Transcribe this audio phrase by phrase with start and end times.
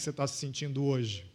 [0.00, 1.26] que você está se sentindo hoje?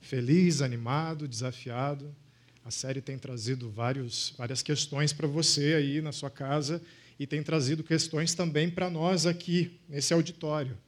[0.00, 2.16] Feliz, animado, desafiado?
[2.64, 6.82] A série tem trazido vários, várias questões para você aí na sua casa
[7.18, 10.78] e tem trazido questões também para nós aqui, nesse auditório.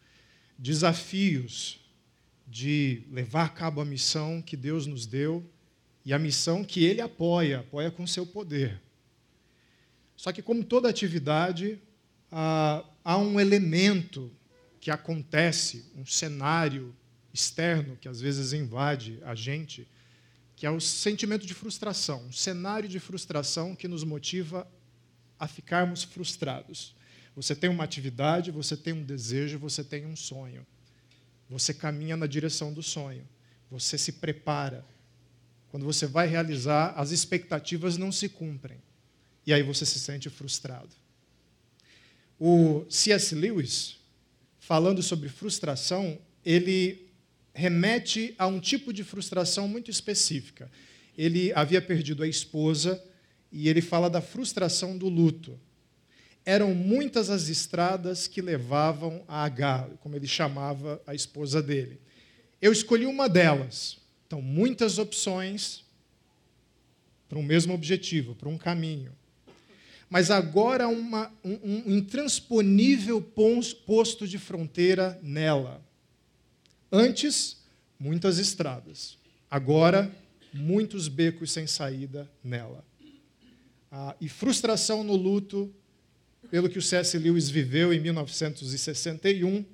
[0.59, 1.79] Desafios
[2.49, 5.45] de levar a cabo a missão que Deus nos deu
[6.07, 8.81] e a missão que Ele apoia, apoia com seu poder.
[10.17, 11.79] Só que, como toda atividade,
[12.33, 14.33] há um elemento
[14.85, 16.95] que acontece, um cenário
[17.33, 19.89] externo que às vezes invade a gente,
[20.55, 24.71] que é o sentimento de frustração, um cenário de frustração que nos motiva
[25.41, 26.95] a ficarmos frustrados.
[27.35, 30.67] Você tem uma atividade, você tem um desejo, você tem um sonho.
[31.49, 33.27] Você caminha na direção do sonho.
[33.71, 34.85] Você se prepara.
[35.71, 38.77] Quando você vai realizar, as expectativas não se cumprem.
[39.47, 40.95] E aí você se sente frustrado.
[42.39, 43.35] O C.S.
[43.35, 44.04] Lewis,
[44.67, 47.11] falando sobre frustração, ele
[47.53, 50.71] remete a um tipo de frustração muito específica.
[51.19, 53.03] Ele havia perdido a esposa
[53.53, 55.61] e ele fala da frustração do luto.
[56.47, 62.01] Eram muitas as estradas que levavam a H, como ele chamava a esposa dele.
[62.61, 63.99] Eu escolhi uma delas.
[64.27, 65.85] Então, muitas opções
[67.29, 69.13] para um mesmo objetivo, para um caminho.
[70.15, 75.85] Mas agora uma, um, um intransponível posto de fronteira nela.
[76.93, 77.61] Antes,
[77.99, 79.19] muitas estradas.
[79.51, 80.09] Agora,
[80.53, 82.85] muitos becos sem saída nela.
[83.91, 85.75] Ah, e frustração no luto,
[86.49, 87.19] pelo que o C.S.
[87.19, 89.65] Lewis viveu em 1961,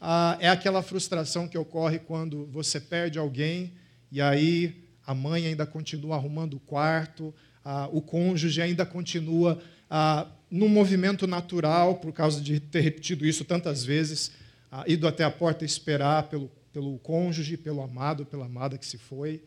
[0.00, 3.72] ah, é aquela frustração que ocorre quando você perde alguém
[4.10, 7.32] e aí a mãe ainda continua arrumando o quarto,
[7.64, 13.44] ah, o cônjuge ainda continua ah, num movimento natural, por causa de ter repetido isso
[13.44, 14.32] tantas vezes,
[14.70, 18.98] ah, ido até a porta esperar pelo, pelo cônjuge, pelo amado, pela amada que se
[18.98, 19.42] foi.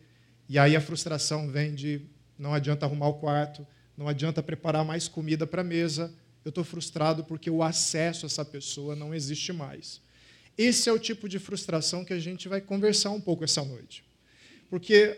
[0.48, 2.02] E aí a frustração vem de
[2.38, 3.66] não adianta arrumar o quarto,
[3.96, 6.12] não adianta preparar mais comida para a mesa,
[6.44, 10.00] eu estou frustrado porque o acesso a essa pessoa não existe mais.
[10.56, 14.03] Esse é o tipo de frustração que a gente vai conversar um pouco essa noite.
[14.74, 15.14] Porque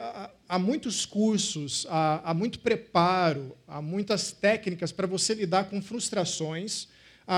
[0.46, 6.88] há muitos cursos, há, muito preparo, há muitas técnicas para você lidar com frustrações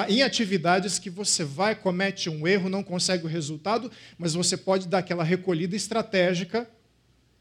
[0.09, 4.89] em atividades que você vai, comete um erro, não consegue o resultado, mas você pode
[4.89, 6.69] dar aquela recolhida estratégica.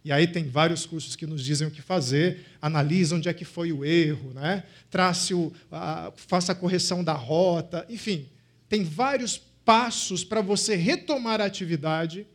[0.06, 3.46] E aí tem vários cursos que nos dizem o que fazer, analisa onde é que
[3.46, 4.64] foi o erro, né?
[4.92, 5.52] trace o,
[6.16, 8.30] faça a correção da rota, enfim,
[8.70, 12.28] tem vários passos para você retomar a atividade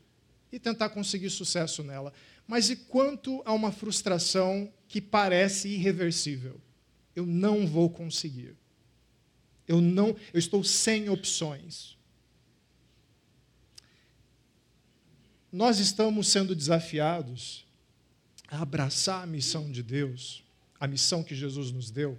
[0.52, 2.12] e tentar conseguir sucesso nela.
[2.46, 6.60] Mas e quanto a uma frustração que parece irreversível?
[7.14, 8.56] Eu não vou conseguir.
[9.66, 11.96] Eu não, eu estou sem opções.
[15.50, 17.66] Nós estamos sendo desafiados
[18.48, 20.42] a abraçar a missão de Deus,
[20.80, 22.18] a missão que Jesus nos deu.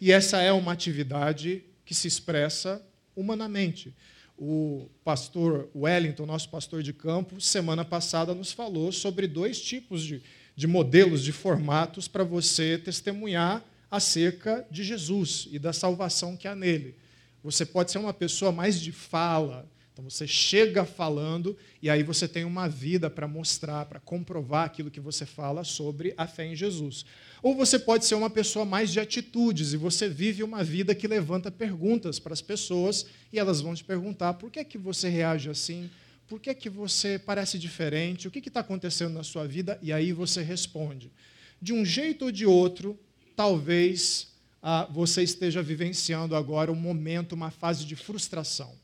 [0.00, 2.84] E essa é uma atividade que se expressa
[3.14, 3.94] humanamente.
[4.36, 10.22] O pastor Wellington, nosso pastor de campo, semana passada nos falou sobre dois tipos de,
[10.56, 16.54] de modelos, de formatos para você testemunhar acerca de Jesus e da salvação que há
[16.56, 16.96] nele.
[17.44, 22.26] Você pode ser uma pessoa mais de fala, então você chega falando e aí você
[22.26, 26.56] tem uma vida para mostrar, para comprovar aquilo que você fala sobre a fé em
[26.56, 27.06] Jesus.
[27.44, 31.06] Ou você pode ser uma pessoa mais de atitudes e você vive uma vida que
[31.06, 35.10] levanta perguntas para as pessoas e elas vão te perguntar por que é que você
[35.10, 35.90] reage assim,
[36.26, 39.92] por que é que você parece diferente, o que está acontecendo na sua vida e
[39.92, 41.12] aí você responde.
[41.60, 42.98] De um jeito ou de outro,
[43.36, 44.32] talvez
[44.62, 48.74] ah, você esteja vivenciando agora um momento, uma fase de frustração.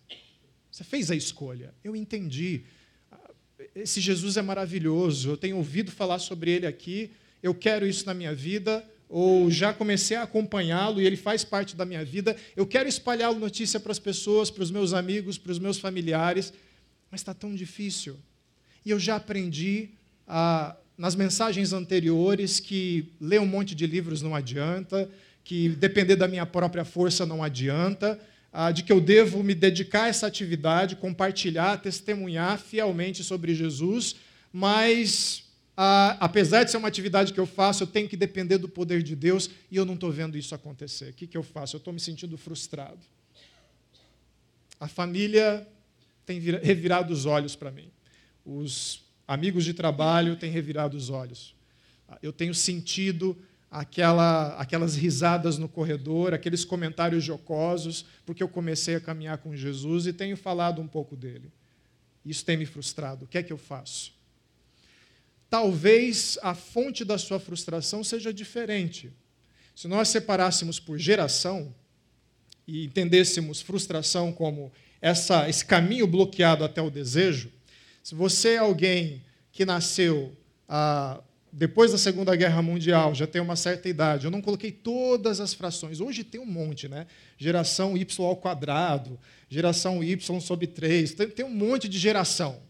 [0.70, 1.72] Você fez a escolha.
[1.82, 2.64] Eu entendi.
[3.74, 5.30] Esse Jesus é maravilhoso.
[5.30, 7.10] Eu tenho ouvido falar sobre ele aqui.
[7.42, 8.84] Eu quero isso na minha vida.
[9.08, 12.36] Ou já comecei a acompanhá-lo e ele faz parte da minha vida.
[12.54, 16.52] Eu quero espalhar notícia para as pessoas, para os meus amigos, para os meus familiares.
[17.10, 18.16] Mas está tão difícil.
[18.84, 19.90] E eu já aprendi
[20.28, 25.10] a, nas mensagens anteriores que ler um monte de livros não adianta,
[25.42, 28.18] que depender da minha própria força não adianta,
[28.74, 34.16] de que eu devo me dedicar a essa atividade, compartilhar, testemunhar fielmente sobre Jesus,
[34.52, 35.44] mas
[35.82, 39.02] ah, apesar de ser uma atividade que eu faço, eu tenho que depender do poder
[39.02, 41.08] de Deus e eu não estou vendo isso acontecer.
[41.08, 41.74] O que, que eu faço?
[41.74, 43.00] Eu estou me sentindo frustrado.
[44.78, 45.66] A família
[46.26, 47.90] tem revirado os olhos para mim.
[48.44, 51.56] Os amigos de trabalho têm revirado os olhos.
[52.22, 53.34] Eu tenho sentido
[53.70, 60.06] aquela, aquelas risadas no corredor, aqueles comentários jocosos, porque eu comecei a caminhar com Jesus
[60.06, 61.50] e tenho falado um pouco dele.
[62.22, 63.24] Isso tem me frustrado.
[63.24, 64.19] O que é que eu faço?
[65.50, 69.12] Talvez a fonte da sua frustração seja diferente.
[69.74, 71.74] Se nós separássemos por geração
[72.66, 77.50] e entendêssemos frustração como essa, esse caminho bloqueado até o desejo,
[78.02, 80.36] se você é alguém que nasceu
[80.68, 81.20] ah,
[81.52, 85.52] depois da Segunda Guerra Mundial, já tem uma certa idade, eu não coloquei todas as
[85.52, 86.00] frações.
[86.00, 87.08] Hoje tem um monte, né?
[87.36, 89.18] Geração Y ao quadrado,
[89.48, 92.62] geração Y sobre 3, tem, tem um monte de geração.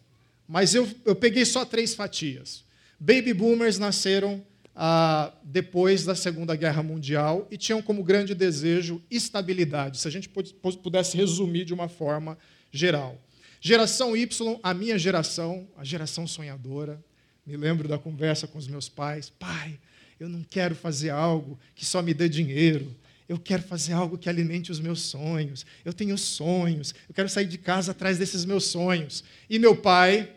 [0.49, 2.65] Mas eu, eu peguei só três fatias.
[3.03, 4.45] Baby boomers nasceram
[4.77, 10.29] ah, depois da Segunda Guerra Mundial e tinham como grande desejo estabilidade, se a gente
[10.29, 12.37] pudesse resumir de uma forma
[12.71, 13.19] geral.
[13.59, 17.03] Geração Y, a minha geração, a geração sonhadora,
[17.47, 19.79] me lembro da conversa com os meus pais: pai,
[20.19, 22.95] eu não quero fazer algo que só me dê dinheiro.
[23.27, 25.65] Eu quero fazer algo que alimente os meus sonhos.
[25.85, 26.93] Eu tenho sonhos.
[27.09, 29.23] Eu quero sair de casa atrás desses meus sonhos.
[29.49, 30.33] E meu pai,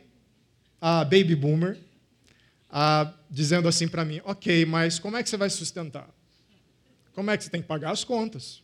[0.80, 1.78] a baby boomer,
[2.76, 6.10] a, dizendo assim para mim: Ok, mas como é que você vai sustentar?
[7.14, 8.64] Como é que você tem que pagar as contas?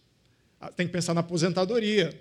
[0.60, 2.20] Ah, tem que pensar na aposentadoria.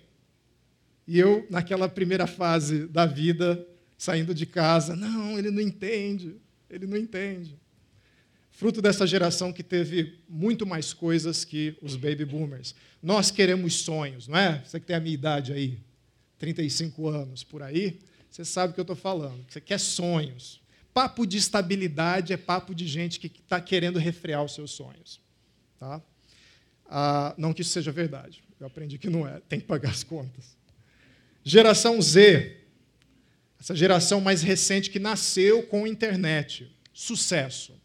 [1.07, 4.95] E eu, naquela primeira fase da vida, saindo de casa.
[4.95, 6.37] Não, ele não entende,
[6.69, 7.59] ele não entende.
[8.51, 12.75] Fruto dessa geração que teve muito mais coisas que os baby boomers.
[13.03, 14.63] Nós queremos sonhos, não é?
[14.63, 15.79] Você que tem a minha idade aí,
[16.39, 17.99] 35 anos por aí,
[18.31, 19.43] você sabe o que eu estou falando.
[19.49, 20.61] Você quer sonhos.
[20.99, 25.21] Papo de estabilidade é papo de gente que está querendo refrear os seus sonhos.
[25.79, 26.03] Tá?
[26.87, 28.43] Ah, não que isso seja verdade.
[28.59, 29.41] Eu aprendi que não é.
[29.49, 30.57] Tem que pagar as contas.
[31.45, 32.57] Geração Z
[33.61, 36.69] essa geração mais recente que nasceu com a internet.
[36.93, 37.81] Sucesso.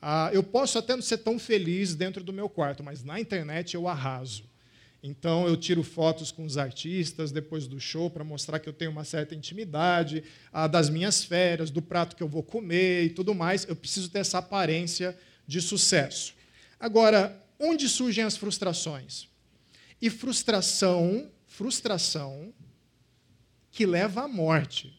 [0.00, 3.74] Ah, eu posso até não ser tão feliz dentro do meu quarto, mas na internet
[3.74, 4.44] eu arraso.
[5.06, 8.90] Então eu tiro fotos com os artistas depois do show para mostrar que eu tenho
[8.90, 10.24] uma certa intimidade,
[10.70, 13.66] das minhas férias, do prato que eu vou comer e tudo mais.
[13.68, 15.16] Eu preciso ter essa aparência
[15.46, 16.34] de sucesso.
[16.78, 19.28] Agora, onde surgem as frustrações?
[20.02, 22.52] E frustração, frustração
[23.70, 24.92] que leva à morte.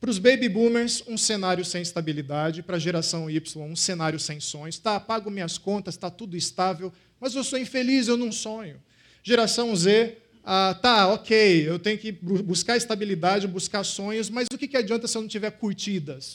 [0.00, 2.62] Para os baby boomers, um cenário sem estabilidade.
[2.62, 4.78] Para a geração Y, um cenário sem sonhos.
[4.78, 8.80] Tá, pago minhas contas, está tudo estável, mas eu sou infeliz, eu não sonho.
[9.22, 14.66] Geração Z, ah, tá, ok, eu tenho que buscar estabilidade, buscar sonhos, mas o que,
[14.66, 16.34] que adianta se eu não tiver curtidas?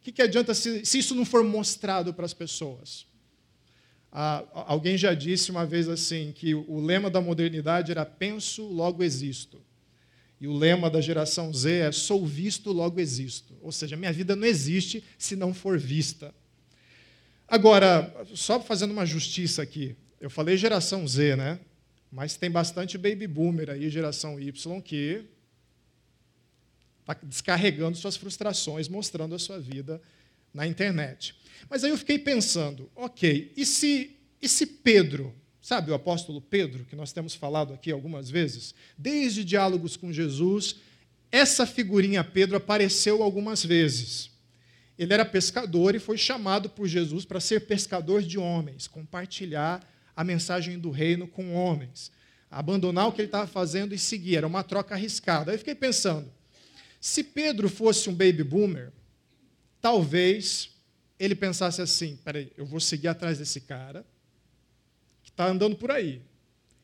[0.00, 3.06] O que, que adianta se, se isso não for mostrado para as pessoas?
[4.10, 9.02] Ah, alguém já disse uma vez assim que o lema da modernidade era penso, logo
[9.02, 9.60] existo.
[10.40, 13.54] E o lema da geração Z é: sou visto, logo existo.
[13.60, 16.34] Ou seja, minha vida não existe se não for vista.
[17.48, 21.58] Agora, só fazendo uma justiça aqui, eu falei geração Z, né?
[22.10, 25.24] Mas tem bastante baby boomer aí, geração Y, que
[27.00, 30.00] está descarregando suas frustrações, mostrando a sua vida
[30.52, 31.34] na internet.
[31.68, 35.34] Mas aí eu fiquei pensando, ok, e se, e se Pedro
[35.66, 38.72] Sabe o apóstolo Pedro, que nós temos falado aqui algumas vezes?
[38.96, 40.76] Desde diálogos com Jesus,
[41.32, 44.30] essa figurinha Pedro apareceu algumas vezes.
[44.96, 49.84] Ele era pescador e foi chamado por Jesus para ser pescador de homens, compartilhar
[50.16, 52.10] a mensagem do reino com homens,
[52.50, 54.36] abandonar o que ele estava fazendo e seguir.
[54.36, 55.50] Era uma troca arriscada.
[55.50, 56.32] Aí eu fiquei pensando:
[57.00, 58.90] se Pedro fosse um baby boomer,
[59.80, 60.70] talvez
[61.20, 64.04] ele pensasse assim: peraí, eu vou seguir atrás desse cara
[65.36, 66.22] está andando por aí.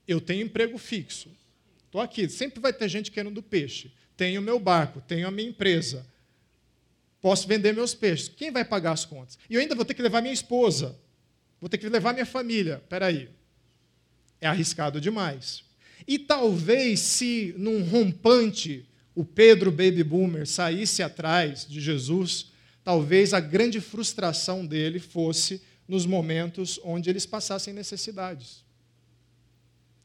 [0.06, 1.30] Eu tenho emprego fixo.
[1.86, 2.28] Estou aqui.
[2.28, 3.90] Sempre vai ter gente querendo peixe.
[4.14, 6.06] Tenho meu barco, tenho a minha empresa.
[7.20, 8.28] Posso vender meus peixes.
[8.28, 9.38] Quem vai pagar as contas?
[9.48, 10.94] E eu ainda vou ter que levar minha esposa.
[11.62, 12.81] Vou ter que levar minha família.
[12.83, 13.28] Espera aí.
[14.40, 15.62] É arriscado demais.
[16.09, 22.50] E talvez se num rompante o Pedro Baby Boomer saísse atrás de Jesus,
[22.83, 28.64] talvez a grande frustração dele fosse nos momentos onde eles passassem necessidades.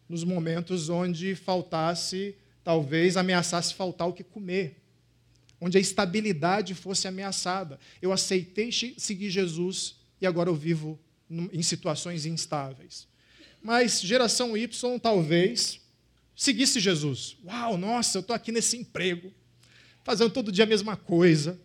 [0.08, 4.80] Nos momentos onde faltasse, talvez ameaçasse faltar o que comer.
[5.60, 7.80] Onde a estabilidade fosse ameaçada.
[8.00, 13.08] Eu aceitei seguir Jesus e agora eu vivo em situações instáveis.
[13.62, 15.82] Mas geração Y talvez
[16.36, 17.36] seguisse Jesus.
[17.44, 19.32] Uau, nossa, eu estou aqui nesse emprego,
[20.04, 21.60] fazendo todo dia a mesma coisa,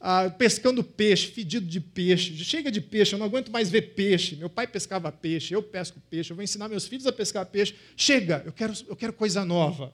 [0.00, 2.36] ah, pescando peixe, fedido de peixe.
[2.44, 4.36] Chega de peixe, eu não aguento mais ver peixe.
[4.36, 7.74] Meu pai pescava peixe, eu pesco peixe, eu vou ensinar meus filhos a pescar peixe.
[7.96, 9.92] Chega, eu quero, eu quero coisa nova.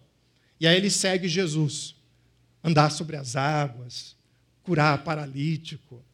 [0.61, 1.97] E aí ele segue Jesus.
[2.63, 4.15] Andar sobre as águas,
[4.63, 6.05] curar paralítico,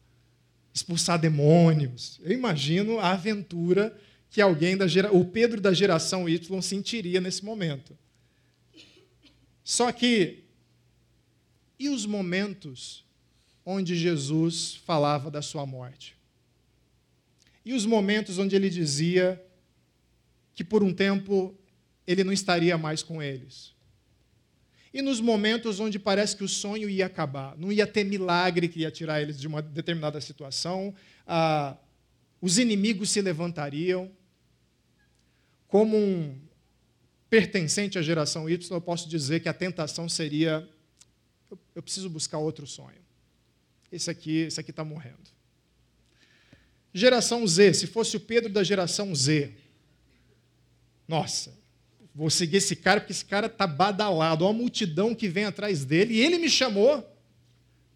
[0.73, 2.19] expulsar demônios.
[2.23, 3.97] Eu imagino a aventura
[4.29, 5.11] que alguém da gera...
[5.13, 7.97] o Pedro da geração Y sentiria nesse momento.
[9.63, 10.43] Só que,
[11.77, 13.05] e os momentos
[13.65, 16.15] onde Jesus falava da sua morte?
[17.63, 19.43] E os momentos onde ele dizia
[20.55, 21.55] que por um tempo
[22.07, 23.73] ele não estaria mais com eles?
[24.93, 28.79] E nos momentos onde parece que o sonho ia acabar, não ia ter milagre que
[28.79, 30.95] ia tirar eles de uma determinada situação,
[31.27, 31.77] ah,
[32.41, 34.11] os inimigos se levantariam.
[35.67, 36.39] Como um
[37.29, 40.67] pertencente à geração Y, eu posso dizer que a tentação seria:
[41.51, 42.97] eu, eu preciso buscar outro sonho.
[43.91, 45.29] Esse aqui esse aqui está morrendo.
[46.91, 49.53] Geração Z, se fosse o Pedro da geração Z,
[51.07, 51.58] nossa,
[52.19, 55.85] vou seguir esse cara porque esse cara está badalado, olha a multidão que vem atrás
[55.85, 57.09] dele, e ele me chamou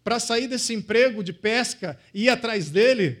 [0.02, 3.18] para sair desse emprego de pesca e ir atrás dele.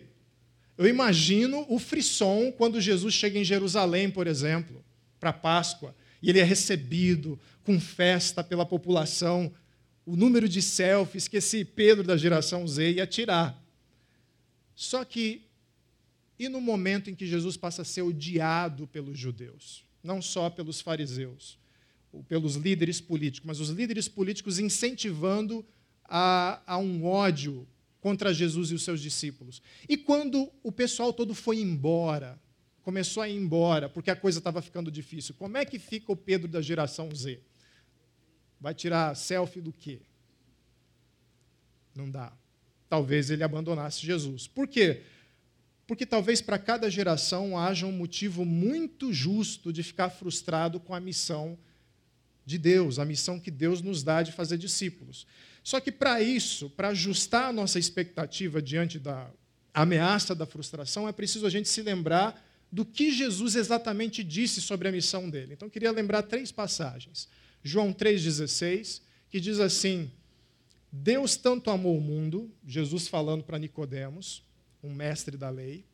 [0.78, 4.82] Eu imagino o frisson quando Jesus chega em Jerusalém, por exemplo,
[5.20, 9.52] para Páscoa, e ele é recebido com festa pela população,
[10.06, 13.62] o número de selfies que esse Pedro da geração Z ia tirar.
[14.74, 15.42] Só que,
[16.38, 19.84] e no momento em que Jesus passa a ser odiado pelos judeus?
[20.04, 21.58] Não só pelos fariseus,
[22.12, 25.64] ou pelos líderes políticos, mas os líderes políticos incentivando
[26.04, 27.66] a, a um ódio
[28.00, 29.62] contra Jesus e os seus discípulos.
[29.88, 32.38] E quando o pessoal todo foi embora,
[32.82, 36.16] começou a ir embora, porque a coisa estava ficando difícil, como é que fica o
[36.16, 37.40] Pedro da geração Z?
[38.60, 40.02] Vai tirar selfie do quê?
[41.94, 42.32] Não dá.
[42.88, 44.46] Talvez ele abandonasse Jesus.
[44.46, 45.02] Por quê?
[45.86, 51.00] Porque talvez para cada geração haja um motivo muito justo de ficar frustrado com a
[51.00, 51.58] missão
[52.46, 55.26] de Deus, a missão que Deus nos dá de fazer discípulos.
[55.62, 59.30] Só que para isso, para ajustar a nossa expectativa diante da
[59.72, 64.88] ameaça da frustração, é preciso a gente se lembrar do que Jesus exatamente disse sobre
[64.88, 65.54] a missão dele.
[65.54, 67.28] Então, queria lembrar três passagens.
[67.62, 69.00] João 3,16,
[69.30, 70.10] que diz assim:
[70.92, 74.43] Deus tanto amou o mundo, Jesus falando para Nicodemos,
[74.84, 75.84] um mestre da lei,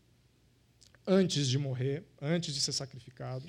[1.06, 3.46] antes de morrer, antes de ser sacrificado.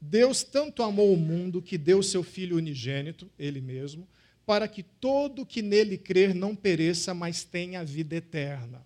[0.00, 4.06] Deus tanto amou o mundo que deu seu Filho unigênito, Ele mesmo,
[4.44, 8.84] para que todo que nele crer não pereça, mas tenha vida eterna.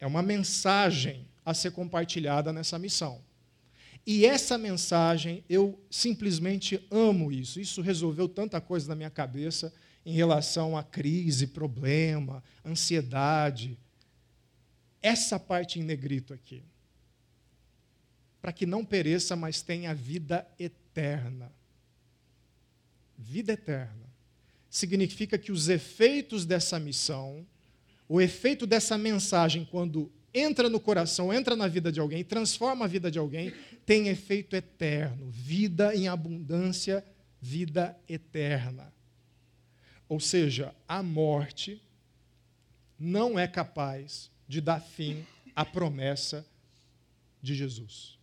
[0.00, 3.24] É uma mensagem a ser compartilhada nessa missão.
[4.04, 7.60] E essa mensagem, eu simplesmente amo isso.
[7.60, 9.72] Isso resolveu tanta coisa na minha cabeça
[10.04, 13.76] em relação à crise, problema, ansiedade,
[15.06, 16.64] essa parte em negrito aqui.
[18.40, 21.52] Para que não pereça, mas tenha vida eterna.
[23.16, 24.04] Vida eterna.
[24.68, 27.46] Significa que os efeitos dessa missão,
[28.08, 32.88] o efeito dessa mensagem, quando entra no coração, entra na vida de alguém, transforma a
[32.88, 33.52] vida de alguém,
[33.86, 35.30] tem efeito eterno.
[35.30, 37.04] Vida em abundância,
[37.40, 38.92] vida eterna.
[40.08, 41.80] Ou seja, a morte
[42.98, 46.46] não é capaz de dar fim à promessa
[47.42, 48.18] de Jesus.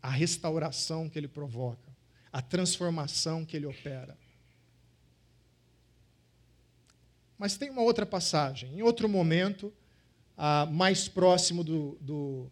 [0.00, 1.90] A restauração que ele provoca,
[2.32, 4.16] a transformação que ele opera.
[7.38, 9.72] Mas tem uma outra passagem, em outro momento,
[10.36, 12.50] ah, mais próximo do, do,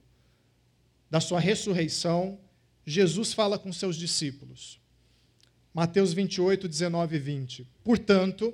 [1.09, 2.38] da sua ressurreição,
[2.85, 4.80] Jesus fala com seus discípulos.
[5.73, 7.69] Mateus 28, 19 e 20.
[7.85, 8.52] Portanto,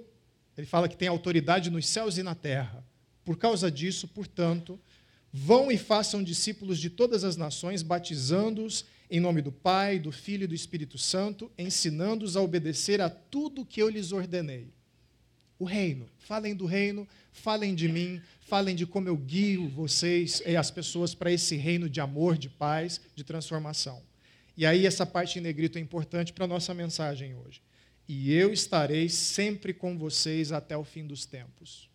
[0.56, 2.85] ele fala que tem autoridade nos céus e na terra.
[3.26, 4.78] Por causa disso, portanto,
[5.32, 10.44] vão e façam discípulos de todas as nações, batizando-os em nome do Pai, do Filho
[10.44, 14.68] e do Espírito Santo, ensinando-os a obedecer a tudo que eu lhes ordenei.
[15.58, 16.08] O reino.
[16.18, 21.12] Falem do reino, falem de mim, falem de como eu guio vocês e as pessoas
[21.12, 24.00] para esse reino de amor, de paz, de transformação.
[24.56, 27.60] E aí essa parte em negrito é importante para a nossa mensagem hoje.
[28.08, 31.88] E eu estarei sempre com vocês até o fim dos tempos.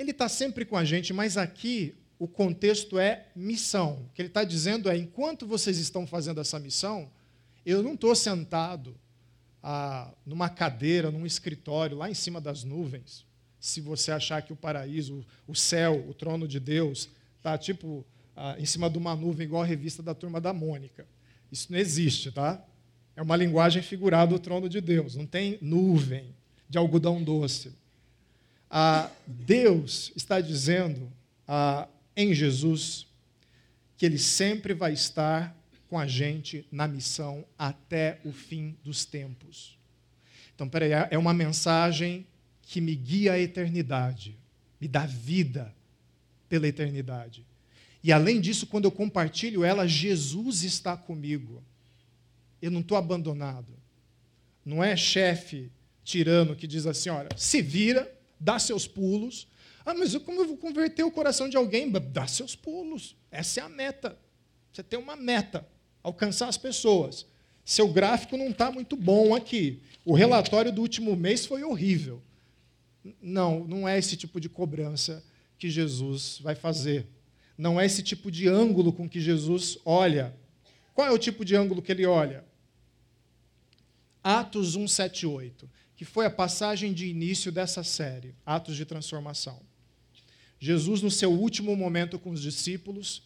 [0.00, 4.06] Ele está sempre com a gente, mas aqui o contexto é missão.
[4.08, 7.10] O que ele está dizendo é: enquanto vocês estão fazendo essa missão,
[7.66, 8.96] eu não estou sentado
[9.62, 13.26] ah, numa cadeira, num escritório, lá em cima das nuvens.
[13.60, 18.02] Se você achar que o paraíso, o céu, o trono de Deus, está tipo
[18.34, 21.06] ah, em cima de uma nuvem, igual a revista da turma da Mônica.
[21.52, 22.58] Isso não existe, tá?
[23.14, 25.14] É uma linguagem figurada do trono de Deus.
[25.14, 26.34] Não tem nuvem
[26.70, 27.78] de algodão doce
[28.70, 31.10] ah, Deus está dizendo
[31.46, 33.06] ah, em Jesus
[33.96, 35.56] que Ele sempre vai estar
[35.88, 39.76] com a gente na missão até o fim dos tempos.
[40.54, 42.24] Então, peraí, é uma mensagem
[42.62, 44.38] que me guia à eternidade,
[44.80, 45.74] me dá vida
[46.48, 47.44] pela eternidade.
[48.02, 51.62] E além disso, quando eu compartilho ela, Jesus está comigo.
[52.62, 53.74] Eu não estou abandonado.
[54.64, 55.70] não é chefe
[56.04, 58.10] tirano que diz assim: olha, se vira,
[58.40, 59.46] dá seus pulos.
[59.84, 61.90] Ah, mas como eu vou converter o coração de alguém?
[61.90, 63.14] Dá seus pulos.
[63.30, 64.18] Essa é a meta.
[64.72, 65.66] Você tem uma meta:
[66.02, 67.26] alcançar as pessoas.
[67.64, 69.82] Seu gráfico não está muito bom aqui.
[70.04, 72.22] O relatório do último mês foi horrível.
[73.20, 75.24] Não, não é esse tipo de cobrança
[75.58, 77.06] que Jesus vai fazer.
[77.56, 80.34] Não é esse tipo de ângulo com que Jesus olha.
[80.94, 82.44] Qual é o tipo de ângulo que ele olha?
[84.22, 89.60] Atos 178, que foi a passagem de início dessa série, Atos de Transformação.
[90.58, 93.22] Jesus, no seu último momento com os discípulos,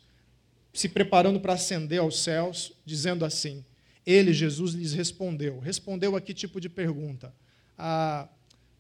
[0.72, 3.64] se preparando para ascender aos céus, dizendo assim:
[4.04, 5.60] Ele, Jesus, lhes respondeu.
[5.60, 7.32] Respondeu a que tipo de pergunta?
[7.78, 8.28] Ah,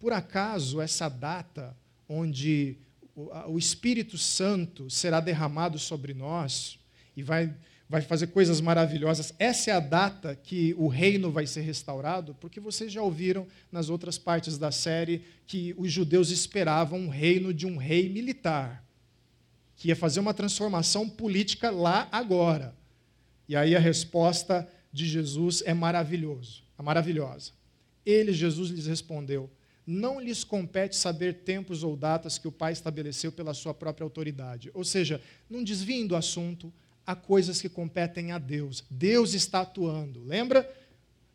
[0.00, 1.76] por acaso essa data
[2.08, 2.76] onde
[3.46, 6.80] o Espírito Santo será derramado sobre nós
[7.16, 7.54] e vai,
[7.94, 12.34] vai fazer coisas maravilhosas, essa é a data que o reino vai ser restaurado?
[12.40, 17.54] Porque vocês já ouviram nas outras partes da série que os judeus esperavam um reino
[17.54, 18.84] de um rei militar,
[19.76, 22.74] que ia fazer uma transformação política lá agora.
[23.48, 27.52] E aí a resposta de Jesus é maravilhoso, é maravilhosa.
[28.04, 29.48] Ele, Jesus, lhes respondeu:
[29.86, 34.68] não lhes compete saber tempos ou datas que o Pai estabeleceu pela sua própria autoridade.
[34.74, 36.72] Ou seja, não desviem do assunto,
[37.06, 38.84] há coisas que competem a Deus.
[38.90, 40.24] Deus está atuando.
[40.24, 40.68] Lembra?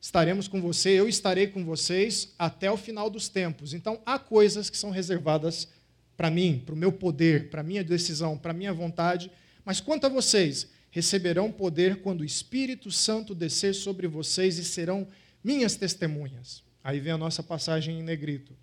[0.01, 3.73] Estaremos com você, eu estarei com vocês até o final dos tempos.
[3.73, 5.67] Então, há coisas que são reservadas
[6.15, 9.29] para mim, para o meu poder, para a minha decisão, para a minha vontade.
[9.65, 15.07] Mas quanto a vocês, receberão poder quando o Espírito Santo descer sobre vocês e serão
[15.43, 16.63] minhas testemunhas.
[16.83, 18.53] Aí vem a nossa passagem em negrito.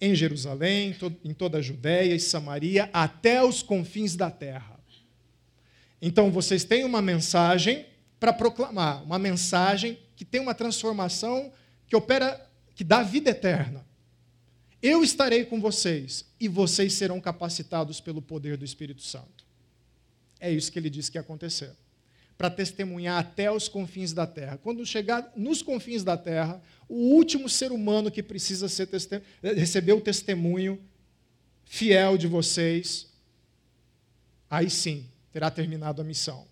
[0.00, 4.73] Em Jerusalém, em toda a Judéia e Samaria, até os confins da terra.
[6.06, 7.86] Então vocês têm uma mensagem
[8.20, 11.50] para proclamar, uma mensagem que tem uma transformação
[11.86, 13.86] que opera, que dá vida eterna.
[14.82, 19.46] Eu estarei com vocês e vocês serão capacitados pelo poder do Espírito Santo.
[20.38, 21.70] É isso que ele disse que ia acontecer
[22.36, 24.58] para testemunhar até os confins da terra.
[24.58, 28.90] Quando chegar nos confins da terra, o último ser humano que precisa ser
[29.42, 30.78] receber o testemunho
[31.64, 33.10] fiel de vocês,
[34.50, 36.46] aí sim terá terminado a missão.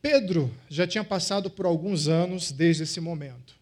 [0.00, 3.56] Pedro já tinha passado por alguns anos desde esse momento.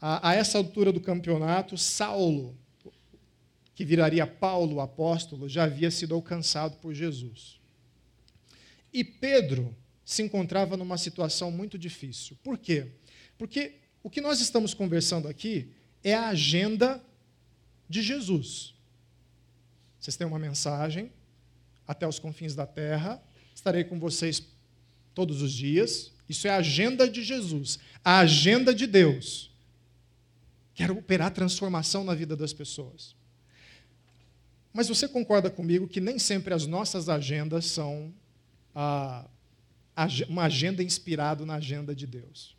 [0.00, 2.58] A, a essa altura do campeonato, Saulo
[3.76, 7.60] que viraria Paulo apóstolo, já havia sido alcançado por Jesus.
[8.92, 9.72] E Pedro
[10.04, 12.36] se encontrava numa situação muito difícil.
[12.42, 12.88] Por quê?
[13.38, 15.70] Porque o que nós estamos conversando aqui
[16.02, 17.00] é a agenda
[17.88, 18.74] de Jesus.
[19.98, 21.12] Vocês têm uma mensagem
[21.86, 23.22] até os confins da terra,
[23.54, 24.42] estarei com vocês
[25.14, 26.12] todos os dias.
[26.28, 29.50] Isso é a agenda de Jesus, a agenda de Deus.
[30.74, 33.16] Quero operar transformação na vida das pessoas.
[34.72, 38.14] Mas você concorda comigo que nem sempre as nossas agendas são
[38.74, 39.26] ah,
[40.28, 42.57] uma agenda inspirada na agenda de Deus.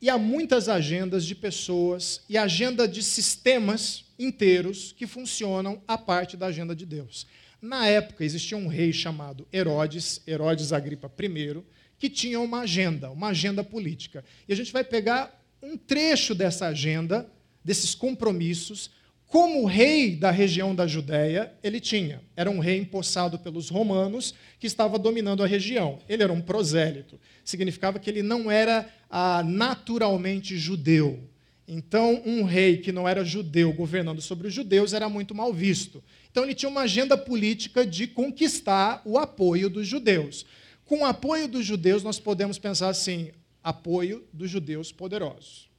[0.00, 6.36] E há muitas agendas de pessoas e agenda de sistemas inteiros que funcionam à parte
[6.36, 7.26] da agenda de Deus.
[7.60, 11.62] Na época existia um rei chamado Herodes, Herodes Agripa I,
[11.98, 14.24] que tinha uma agenda, uma agenda política.
[14.48, 17.30] E a gente vai pegar um trecho dessa agenda,
[17.62, 18.90] desses compromissos,
[19.30, 22.20] como rei da região da Judéia, ele tinha.
[22.34, 26.00] Era um rei empossado pelos romanos que estava dominando a região.
[26.08, 27.16] Ele era um prosélito.
[27.44, 31.20] Significava que ele não era ah, naturalmente judeu.
[31.68, 36.02] Então, um rei que não era judeu governando sobre os judeus era muito mal visto.
[36.28, 40.44] Então, ele tinha uma agenda política de conquistar o apoio dos judeus.
[40.84, 43.30] Com o apoio dos judeus, nós podemos pensar assim:
[43.62, 45.69] apoio dos judeus poderosos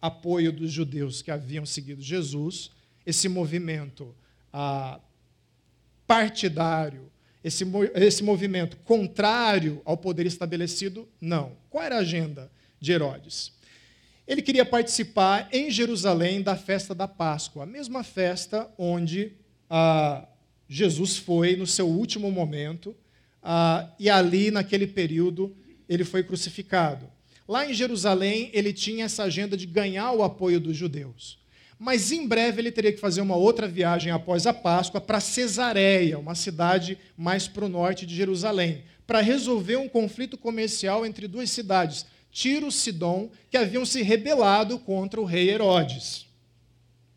[0.00, 2.70] apoio dos judeus que haviam seguido Jesus,
[3.04, 4.14] esse movimento
[4.52, 5.00] ah,
[6.06, 7.10] partidário,
[7.42, 11.56] esse, esse movimento contrário ao poder estabelecido, não.
[11.68, 13.52] Qual era a agenda de Herodes?
[14.26, 19.32] Ele queria participar em Jerusalém da festa da Páscoa, a mesma festa onde
[19.68, 20.26] ah,
[20.68, 22.94] Jesus foi no seu último momento,
[23.42, 25.56] ah, e ali, naquele período,
[25.88, 27.10] ele foi crucificado.
[27.50, 31.36] Lá em Jerusalém, ele tinha essa agenda de ganhar o apoio dos judeus.
[31.76, 36.16] Mas em breve ele teria que fazer uma outra viagem após a Páscoa para Cesareia,
[36.16, 41.50] uma cidade mais para o norte de Jerusalém, para resolver um conflito comercial entre duas
[41.50, 46.26] cidades, Tiro e Sidom, que haviam se rebelado contra o rei Herodes.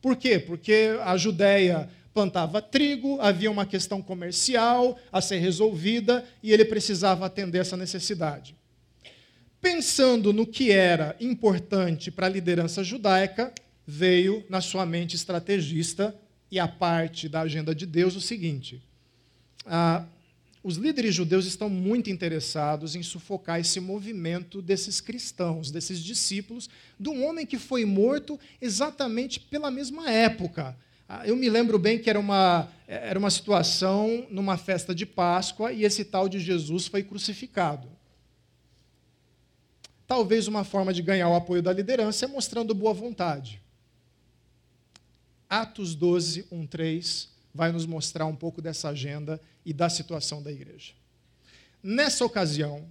[0.01, 0.39] Por quê?
[0.39, 7.23] Porque a Judéia plantava trigo, havia uma questão comercial a ser resolvida e ele precisava
[7.23, 8.55] atender essa necessidade.
[9.63, 13.53] Pensando no que era importante para a liderança judaica,
[13.87, 16.13] veio na sua mente estrategista
[16.51, 18.83] e a parte da agenda de Deus o seguinte:
[19.65, 20.03] ah,
[20.61, 27.07] os líderes judeus estão muito interessados em sufocar esse movimento desses cristãos, desses discípulos, de
[27.07, 30.75] um homem que foi morto exatamente pela mesma época.
[31.07, 35.71] Ah, eu me lembro bem que era uma, era uma situação numa festa de Páscoa
[35.71, 38.02] e esse tal de Jesus foi crucificado.
[40.13, 43.59] Talvez uma forma de ganhar o apoio da liderança é mostrando boa vontade.
[45.49, 50.51] Atos 12, 1, 3 vai nos mostrar um pouco dessa agenda e da situação da
[50.51, 50.93] igreja.
[51.81, 52.85] Nessa ocasião,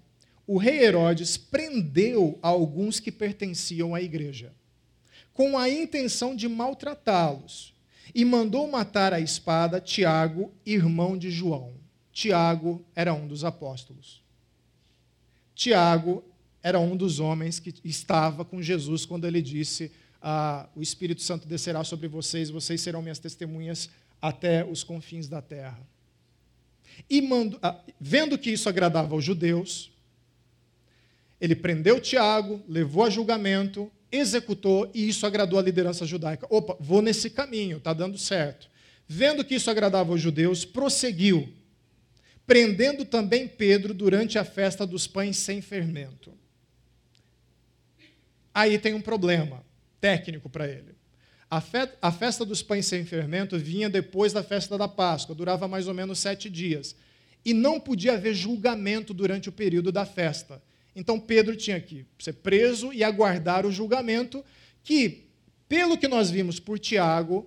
[0.48, 4.52] o rei Herodes prendeu alguns que pertenciam à igreja,
[5.32, 7.72] com a intenção de maltratá-los,
[8.12, 11.74] e mandou matar à espada Tiago, irmão de João.
[12.10, 14.20] Tiago era um dos apóstolos.
[15.54, 16.24] Tiago
[16.62, 21.46] era um dos homens que estava com Jesus quando ele disse: ah, O Espírito Santo
[21.46, 25.80] descerá sobre vocês, vocês serão minhas testemunhas até os confins da terra.
[27.10, 29.90] E mando, ah, vendo que isso agradava aos judeus,
[31.40, 36.46] ele prendeu Tiago, levou a julgamento, executou e isso agradou a liderança judaica.
[36.48, 38.70] Opa, vou nesse caminho, está dando certo.
[39.08, 41.52] Vendo que isso agradava aos judeus, prosseguiu,
[42.46, 46.32] prendendo também Pedro durante a festa dos pães sem fermento.
[48.54, 49.64] Aí tem um problema
[50.00, 50.94] técnico para ele.
[51.50, 55.92] A, festa dos pães sem fermento vinha depois da festa da Páscoa, durava mais ou
[55.92, 56.96] menos sete dias.
[57.44, 60.62] E não podia haver julgamento durante o período da festa.
[60.96, 64.42] Então Pedro tinha que ser preso e aguardar o julgamento,
[64.82, 65.26] que,
[65.68, 67.46] pelo que nós vimos por Tiago,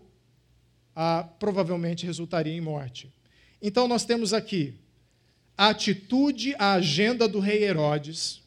[0.96, 3.12] ah, provavelmente resultaria em morte.
[3.60, 4.76] Então nós temos aqui
[5.58, 8.44] a atitude, a agenda do rei Herodes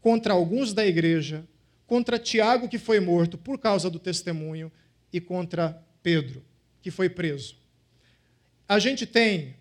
[0.00, 1.46] contra alguns da igreja,
[1.92, 4.72] contra Tiago, que foi morto por causa do testemunho,
[5.12, 6.42] e contra Pedro,
[6.80, 7.54] que foi preso.
[8.66, 9.56] A gente tem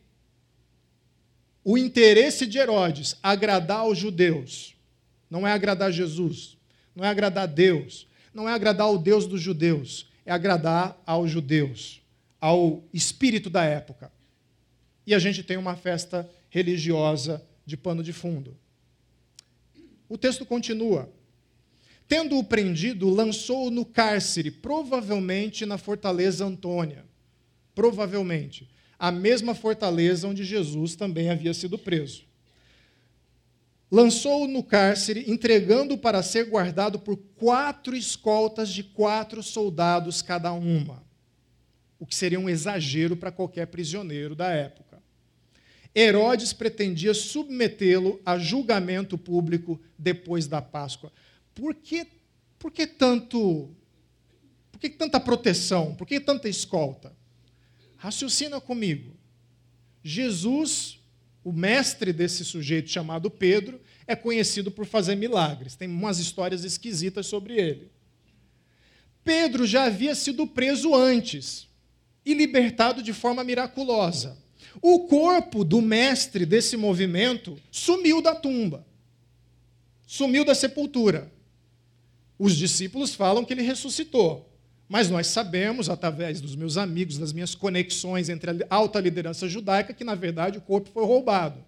[1.62, 4.78] o interesse de Herodes agradar aos judeus,
[5.30, 6.58] não é agradar Jesus,
[6.96, 12.02] não é agradar Deus, não é agradar o Deus dos judeus, é agradar aos judeus,
[12.40, 14.10] ao espírito da época.
[15.06, 18.58] E a gente tem uma festa religiosa de pano de fundo.
[20.08, 21.12] O texto continua.
[22.12, 27.06] Tendo-o prendido, lançou-o no cárcere, provavelmente na fortaleza Antônia.
[27.74, 28.70] Provavelmente.
[29.00, 32.26] A mesma fortaleza onde Jesus também havia sido preso.
[33.90, 41.02] Lançou-o no cárcere, entregando-o para ser guardado por quatro escoltas de quatro soldados cada uma.
[41.98, 45.02] O que seria um exagero para qualquer prisioneiro da época.
[45.96, 51.10] Herodes pretendia submetê-lo a julgamento público depois da Páscoa.
[51.54, 52.08] Por que,
[52.58, 53.70] por que tanto.
[54.72, 55.96] Por que tanta proteção?
[55.96, 57.16] Por que tanta escolta?
[57.98, 59.14] Raciocina comigo.
[60.04, 61.00] Jesus,
[61.44, 65.76] o mestre desse sujeito chamado Pedro, é conhecido por fazer milagres.
[65.76, 67.92] Tem umas histórias esquisitas sobre ele.
[69.24, 71.68] Pedro já havia sido preso antes
[72.26, 74.38] e libertado de forma miraculosa.
[74.82, 78.86] O corpo do mestre desse movimento sumiu da tumba,
[80.08, 81.32] sumiu da sepultura.
[82.44, 84.52] Os discípulos falam que ele ressuscitou.
[84.90, 89.94] Mas nós sabemos, através dos meus amigos, das minhas conexões entre a alta liderança judaica,
[89.94, 91.64] que na verdade o corpo foi roubado.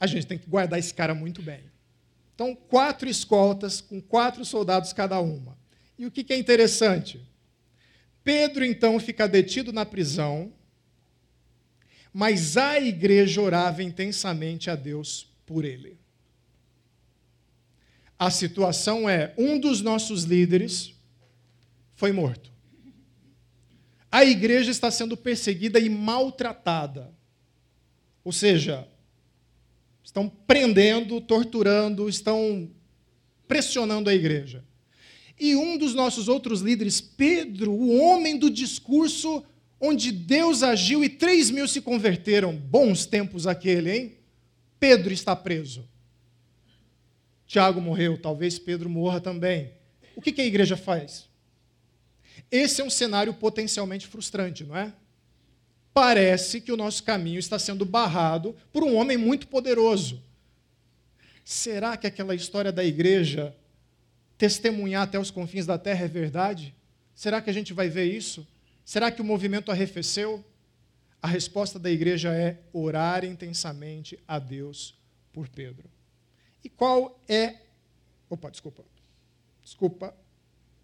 [0.00, 1.60] A gente tem que guardar esse cara muito bem.
[2.34, 5.56] Então, quatro escoltas com quatro soldados cada uma.
[5.96, 7.24] E o que é interessante?
[8.24, 10.52] Pedro então fica detido na prisão,
[12.12, 15.98] mas a igreja orava intensamente a Deus por ele.
[18.18, 20.94] A situação é: um dos nossos líderes
[21.94, 22.52] foi morto.
[24.10, 27.12] A igreja está sendo perseguida e maltratada.
[28.24, 28.88] Ou seja,
[30.02, 32.70] estão prendendo, torturando, estão
[33.46, 34.64] pressionando a igreja.
[35.38, 39.44] E um dos nossos outros líderes, Pedro, o homem do discurso
[39.80, 44.18] onde Deus agiu e três mil se converteram, bons tempos aquele, hein?
[44.80, 45.88] Pedro está preso.
[47.48, 49.72] Tiago morreu, talvez Pedro morra também.
[50.14, 51.26] O que, a igreja faz?
[52.50, 54.92] Esse é um cenário potencialmente frustrante, não é?
[55.94, 60.22] Parece que o nosso caminho está sendo barrado por um homem muito poderoso.
[61.42, 63.56] Será que aquela história da igreja
[64.36, 66.74] testemunhar até os confins da terra é verdade?
[67.14, 68.46] Será que a gente vai ver isso?
[68.84, 70.44] Será que o movimento arrefeceu?
[71.22, 74.94] A resposta da igreja é orar intensamente a Deus
[75.32, 75.88] por Pedro.
[76.62, 77.56] E qual é.
[78.28, 78.84] Opa, desculpa.
[79.62, 80.14] Desculpa.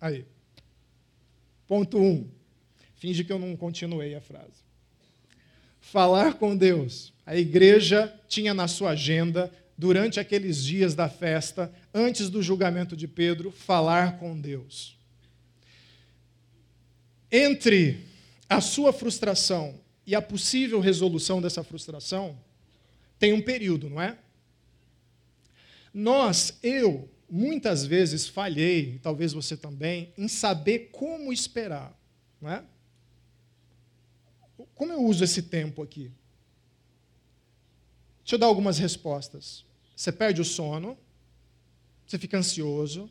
[0.00, 0.24] Aí.
[1.66, 2.02] Ponto 1.
[2.02, 2.30] Um.
[2.94, 4.64] Finge que eu não continuei a frase.
[5.80, 7.12] Falar com Deus.
[7.26, 13.06] A igreja tinha na sua agenda, durante aqueles dias da festa, antes do julgamento de
[13.08, 14.96] Pedro, falar com Deus.
[17.30, 18.06] Entre
[18.48, 22.38] a sua frustração e a possível resolução dessa frustração,
[23.18, 24.16] tem um período, não é?
[25.94, 31.96] Nós, eu, muitas vezes falhei, talvez você também, em saber como esperar,
[32.40, 32.64] não é?
[34.74, 36.10] Como eu uso esse tempo aqui?
[38.24, 39.64] Deixa eu dar algumas respostas.
[39.94, 40.98] Você perde o sono,
[42.04, 43.08] você fica ansioso,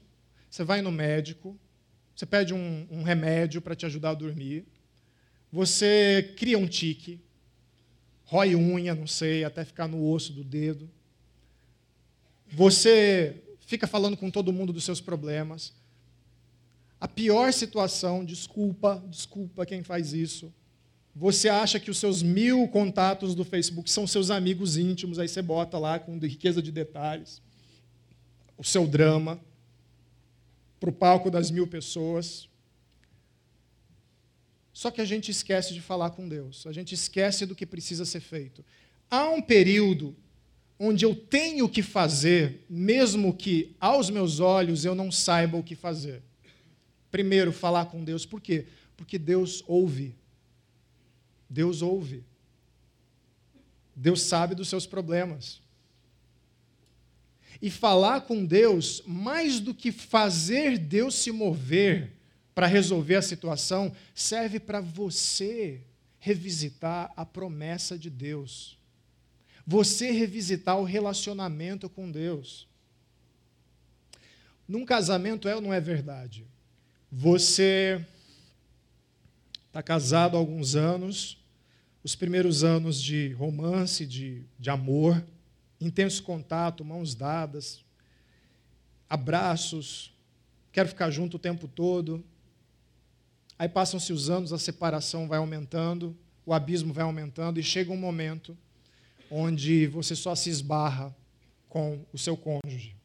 [0.49, 1.57] você vai no médico,
[2.13, 4.65] você pede um, um remédio para te ajudar a dormir,
[5.51, 7.21] você cria um tique,
[8.25, 10.89] rói unha, não sei, até ficar no osso do dedo.
[12.55, 15.73] Você fica falando com todo mundo dos seus problemas.
[17.01, 20.53] A pior situação, desculpa, desculpa quem faz isso.
[21.15, 25.41] Você acha que os seus mil contatos do Facebook são seus amigos íntimos, aí você
[25.41, 27.41] bota lá com riqueza de detalhes
[28.55, 29.39] o seu drama
[30.79, 32.47] para o palco das mil pessoas.
[34.71, 38.05] Só que a gente esquece de falar com Deus, a gente esquece do que precisa
[38.05, 38.63] ser feito.
[39.09, 40.15] Há um período
[40.85, 45.75] onde eu tenho que fazer, mesmo que aos meus olhos eu não saiba o que
[45.75, 46.21] fazer.
[47.09, 48.65] Primeiro, falar com Deus, por quê?
[48.97, 50.13] Porque Deus ouve.
[51.49, 52.25] Deus ouve.
[53.95, 55.61] Deus sabe dos seus problemas.
[57.61, 62.11] E falar com Deus, mais do que fazer Deus se mover,
[62.53, 65.81] para resolver a situação serve para você
[66.19, 68.77] revisitar a promessa de Deus.
[69.65, 72.67] Você revisitar o relacionamento com Deus.
[74.67, 76.45] Num casamento é ou não é verdade?
[77.11, 78.03] Você
[79.67, 81.41] está casado há alguns anos,
[82.03, 85.23] os primeiros anos de romance, de, de amor,
[85.79, 87.83] intenso contato, mãos dadas,
[89.09, 90.13] abraços,
[90.71, 92.23] quero ficar junto o tempo todo.
[93.57, 97.97] Aí passam-se os anos, a separação vai aumentando, o abismo vai aumentando e chega um
[97.97, 98.57] momento
[99.35, 101.15] onde você só se esbarra
[101.67, 102.95] com o seu cônjuge.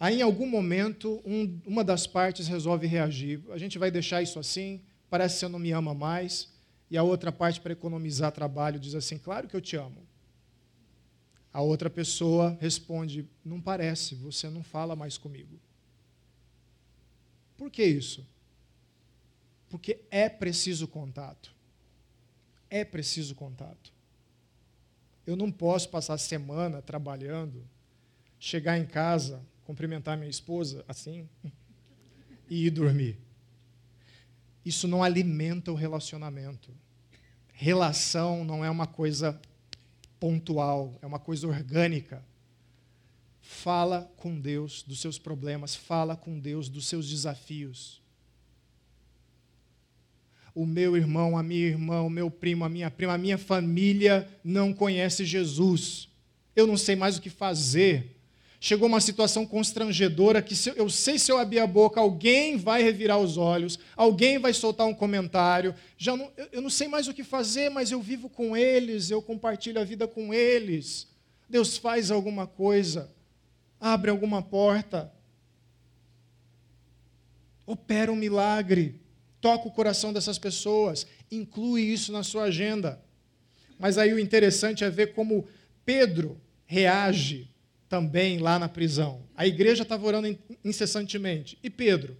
[0.00, 3.40] Aí, em algum momento, um, uma das partes resolve reagir.
[3.50, 6.52] A gente vai deixar isso assim, parece que você não me ama mais.
[6.90, 10.04] E a outra parte, para economizar trabalho, diz assim: Claro que eu te amo.
[11.52, 15.56] A outra pessoa responde: Não parece, você não fala mais comigo.
[17.56, 18.26] Por que isso?
[19.70, 21.54] Porque é preciso contato.
[22.68, 23.95] É preciso contato.
[25.26, 27.64] Eu não posso passar a semana trabalhando,
[28.38, 31.28] chegar em casa, cumprimentar minha esposa assim
[32.48, 33.18] e ir dormir.
[34.64, 36.72] Isso não alimenta o relacionamento.
[37.52, 39.40] Relação não é uma coisa
[40.20, 42.24] pontual, é uma coisa orgânica.
[43.40, 48.02] Fala com Deus dos seus problemas, fala com Deus dos seus desafios
[50.56, 54.26] o meu irmão, a minha irmã, o meu primo, a minha prima, a minha família
[54.42, 56.08] não conhece Jesus.
[56.56, 58.16] Eu não sei mais o que fazer.
[58.58, 62.82] Chegou uma situação constrangedora que se eu sei se eu abrir a boca, alguém vai
[62.82, 65.74] revirar os olhos, alguém vai soltar um comentário.
[65.98, 69.20] Já não, eu não sei mais o que fazer, mas eu vivo com eles, eu
[69.20, 71.06] compartilho a vida com eles.
[71.50, 73.12] Deus faz alguma coisa,
[73.78, 75.12] abre alguma porta,
[77.66, 79.04] opera um milagre
[79.40, 83.00] toca o coração dessas pessoas, inclui isso na sua agenda.
[83.78, 85.46] Mas aí o interessante é ver como
[85.84, 87.50] Pedro reage
[87.88, 89.22] também lá na prisão.
[89.36, 91.58] A igreja estava orando incessantemente.
[91.62, 92.16] E Pedro,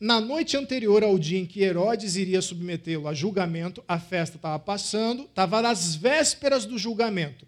[0.00, 4.58] na noite anterior ao dia em que Herodes iria submetê-lo a julgamento, a festa estava
[4.58, 7.46] passando, estava nas vésperas do julgamento.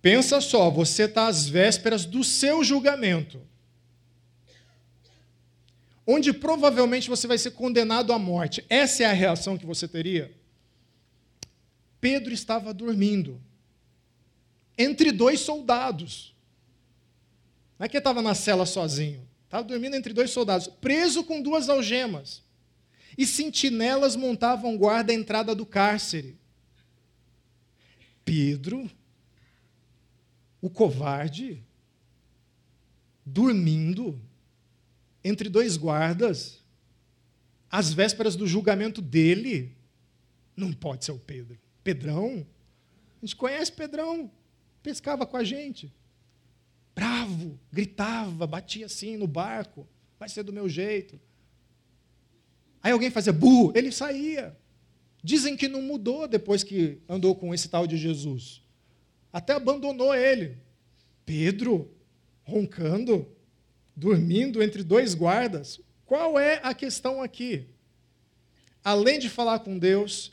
[0.00, 3.40] Pensa só, você está às vésperas do seu julgamento
[6.06, 8.64] onde provavelmente você vai ser condenado à morte.
[8.68, 10.32] Essa é a reação que você teria?
[12.00, 13.40] Pedro estava dormindo
[14.78, 16.34] entre dois soldados.
[17.78, 19.26] Não é que ele estava na cela sozinho.
[19.44, 22.42] Estava dormindo entre dois soldados, preso com duas algemas.
[23.18, 26.38] E sentinelas montavam guarda à entrada do cárcere.
[28.24, 28.90] Pedro,
[30.60, 31.62] o covarde,
[33.24, 34.20] dormindo
[35.26, 36.62] entre dois guardas,
[37.68, 39.76] às vésperas do julgamento dele,
[40.56, 41.58] não pode ser o Pedro.
[41.82, 42.46] Pedrão?
[43.20, 44.30] A gente conhece Pedrão,
[44.82, 45.92] pescava com a gente.
[46.94, 49.86] Bravo, gritava, batia assim no barco,
[50.18, 51.20] vai ser do meu jeito.
[52.80, 54.56] Aí alguém fazia bu, ele saía.
[55.24, 58.62] Dizem que não mudou depois que andou com esse tal de Jesus.
[59.32, 60.56] Até abandonou ele.
[61.24, 61.90] Pedro,
[62.44, 63.35] roncando,
[63.96, 65.80] dormindo entre dois guardas.
[66.04, 67.64] Qual é a questão aqui?
[68.84, 70.32] Além de falar com Deus,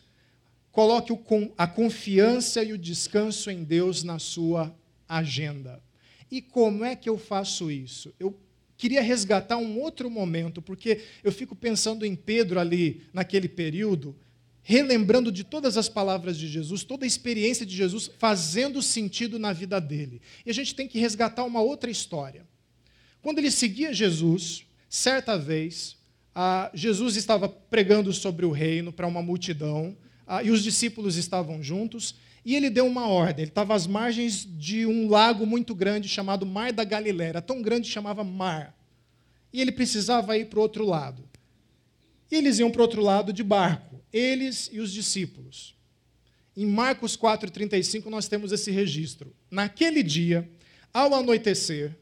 [0.71, 1.17] coloque
[1.57, 4.75] a confiança e o descanso em Deus na sua
[5.07, 5.81] agenda.
[6.29, 8.13] E como é que eu faço isso?
[8.19, 8.37] Eu
[8.75, 14.15] queria resgatar um outro momento, porque eu fico pensando em Pedro ali, naquele período,
[14.61, 19.53] relembrando de todas as palavras de Jesus, toda a experiência de Jesus fazendo sentido na
[19.53, 20.21] vida dele.
[20.45, 22.47] E a gente tem que resgatar uma outra história.
[23.23, 25.95] Quando ele seguia Jesus, certa vez,
[26.35, 29.95] ah, Jesus estava pregando sobre o reino para uma multidão,
[30.27, 33.43] ah, e os discípulos estavam juntos, e ele deu uma ordem.
[33.43, 37.41] Ele estava às margens de um lago muito grande chamado Mar da Galileia.
[37.41, 38.77] Tão grande que chamava Mar.
[39.53, 41.23] E ele precisava ir para o outro lado.
[42.29, 45.75] E eles iam para o outro lado de barco, eles e os discípulos.
[46.57, 49.33] Em Marcos 4,35 nós temos esse registro.
[49.49, 50.49] Naquele dia,
[50.93, 51.95] ao anoitecer,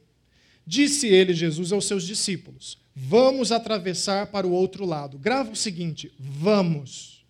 [0.65, 5.17] Disse ele, Jesus, aos seus discípulos: Vamos atravessar para o outro lado.
[5.17, 7.25] Grava o seguinte: vamos.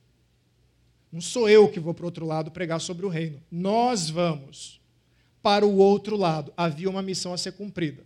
[1.11, 3.41] Não sou eu que vou para o outro lado pregar sobre o reino.
[3.51, 4.79] Nós vamos
[5.41, 6.53] para o outro lado.
[6.55, 8.05] Havia uma missão a ser cumprida.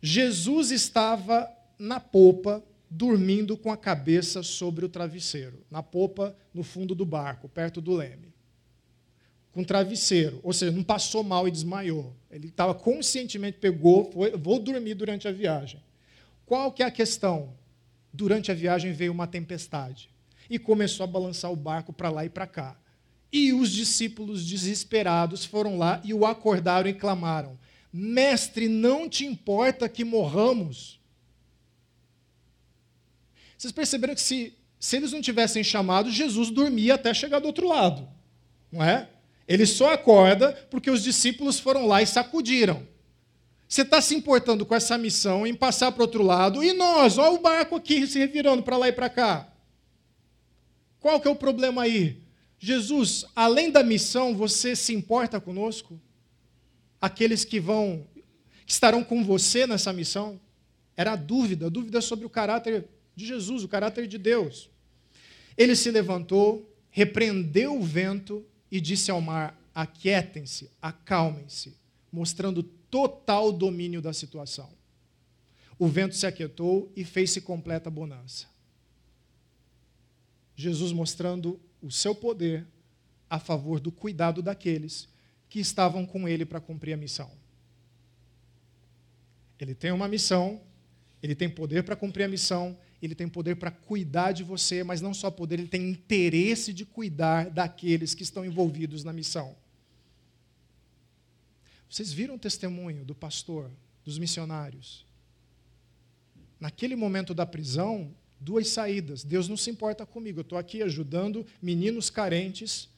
[0.00, 6.94] Jesus estava na popa, dormindo com a cabeça sobre o travesseiro, na popa, no fundo
[6.94, 8.35] do barco, perto do leme
[9.56, 12.14] com travesseiro, ou seja, não passou mal e desmaiou.
[12.30, 15.80] Ele estava conscientemente, pegou, foi, vou dormir durante a viagem.
[16.44, 17.54] Qual que é a questão?
[18.12, 20.10] Durante a viagem veio uma tempestade
[20.50, 22.76] e começou a balançar o barco para lá e para cá.
[23.32, 27.58] E os discípulos desesperados foram lá e o acordaram e clamaram:
[27.90, 31.00] Mestre, não te importa que morramos?
[33.56, 37.66] Vocês perceberam que se, se eles não tivessem chamado, Jesus dormia até chegar do outro
[37.66, 38.06] lado,
[38.70, 39.15] não é?
[39.46, 42.86] Ele só acorda porque os discípulos foram lá e sacudiram.
[43.68, 47.32] Você está se importando com essa missão em passar para outro lado, e nós, olha
[47.32, 49.52] o barco aqui se revirando para lá e para cá.
[51.00, 52.22] Qual que é o problema aí?
[52.58, 56.00] Jesus, além da missão, você se importa conosco?
[57.00, 58.06] Aqueles que vão,
[58.64, 60.40] que estarão com você nessa missão?
[60.96, 64.70] Era a dúvida, a dúvida sobre o caráter de Jesus, o caráter de Deus.
[65.56, 71.76] Ele se levantou, repreendeu o vento e disse ao mar: Aquietem-se, acalmem-se,
[72.10, 74.70] mostrando total domínio da situação.
[75.78, 78.46] O vento se aquietou e fez-se completa bonança.
[80.54, 82.66] Jesus mostrando o seu poder
[83.28, 85.08] a favor do cuidado daqueles
[85.48, 87.30] que estavam com ele para cumprir a missão.
[89.58, 90.60] Ele tem uma missão,
[91.22, 92.76] ele tem poder para cumprir a missão,
[93.06, 96.84] ele tem poder para cuidar de você, mas não só poder, ele tem interesse de
[96.84, 99.56] cuidar daqueles que estão envolvidos na missão.
[101.88, 103.70] Vocês viram o testemunho do pastor,
[104.04, 105.06] dos missionários?
[106.58, 109.22] Naquele momento da prisão, duas saídas.
[109.22, 110.40] Deus não se importa comigo.
[110.40, 112.88] Eu estou aqui ajudando meninos carentes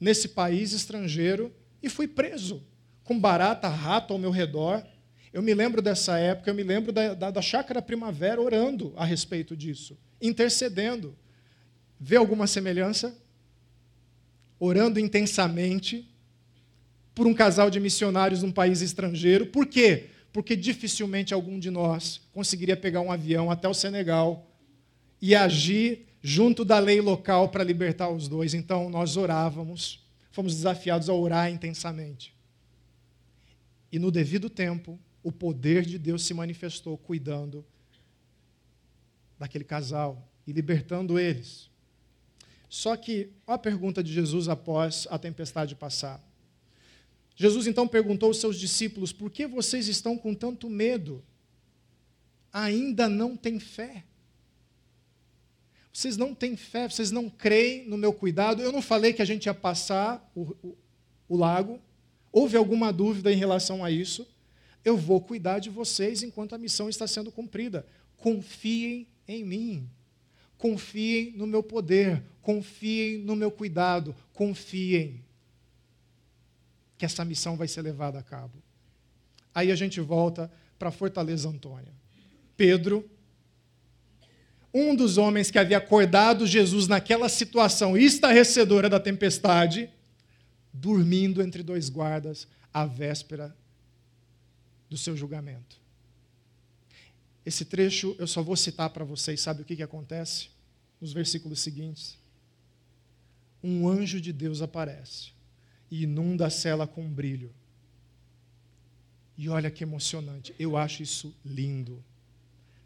[0.00, 2.62] nesse país estrangeiro e fui preso
[3.04, 4.84] com barata, rato ao meu redor.
[5.32, 9.04] Eu me lembro dessa época, eu me lembro da, da, da chácara primavera orando a
[9.04, 11.16] respeito disso, intercedendo.
[11.98, 13.16] Vê alguma semelhança?
[14.58, 16.06] Orando intensamente
[17.14, 19.46] por um casal de missionários num país estrangeiro.
[19.46, 20.10] Por quê?
[20.32, 24.46] Porque dificilmente algum de nós conseguiria pegar um avião até o Senegal
[25.20, 28.52] e agir junto da lei local para libertar os dois.
[28.54, 32.34] Então nós orávamos, fomos desafiados a orar intensamente.
[33.90, 37.64] E no devido tempo, o poder de Deus se manifestou cuidando
[39.38, 41.70] daquele casal e libertando eles.
[42.68, 46.22] Só que, olha a pergunta de Jesus após a tempestade passar.
[47.36, 51.22] Jesus então perguntou aos seus discípulos: Por que vocês estão com tanto medo?
[52.52, 54.04] Ainda não têm fé?
[55.92, 58.62] Vocês não têm fé, vocês não creem no meu cuidado.
[58.62, 60.78] Eu não falei que a gente ia passar o, o,
[61.28, 61.78] o lago.
[62.30, 64.26] Houve alguma dúvida em relação a isso?
[64.84, 67.86] Eu vou cuidar de vocês enquanto a missão está sendo cumprida.
[68.16, 69.90] Confiem em mim.
[70.58, 72.22] Confiem no meu poder.
[72.40, 74.14] Confiem no meu cuidado.
[74.32, 75.22] Confiem
[76.98, 78.62] que essa missão vai ser levada a cabo.
[79.54, 81.92] Aí a gente volta para Fortaleza Antônia.
[82.56, 83.08] Pedro,
[84.74, 89.90] um dos homens que havia acordado Jesus naquela situação estarrecedora da tempestade,
[90.72, 93.54] dormindo entre dois guardas à véspera
[94.92, 95.80] do seu julgamento.
[97.46, 100.48] Esse trecho eu só vou citar para vocês, sabe o que, que acontece?
[101.00, 102.18] Nos versículos seguintes.
[103.64, 105.32] Um anjo de Deus aparece
[105.90, 107.50] e inunda a cela com um brilho.
[109.36, 112.04] E olha que emocionante, eu acho isso lindo.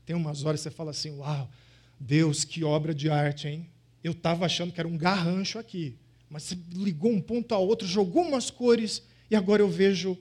[0.07, 1.51] Tem umas horas que você fala assim: Uau,
[1.99, 3.69] Deus, que obra de arte, hein?
[4.03, 5.99] Eu estava achando que era um garrancho aqui,
[6.31, 10.17] mas você ligou um ponto a outro, jogou umas cores, e agora eu vejo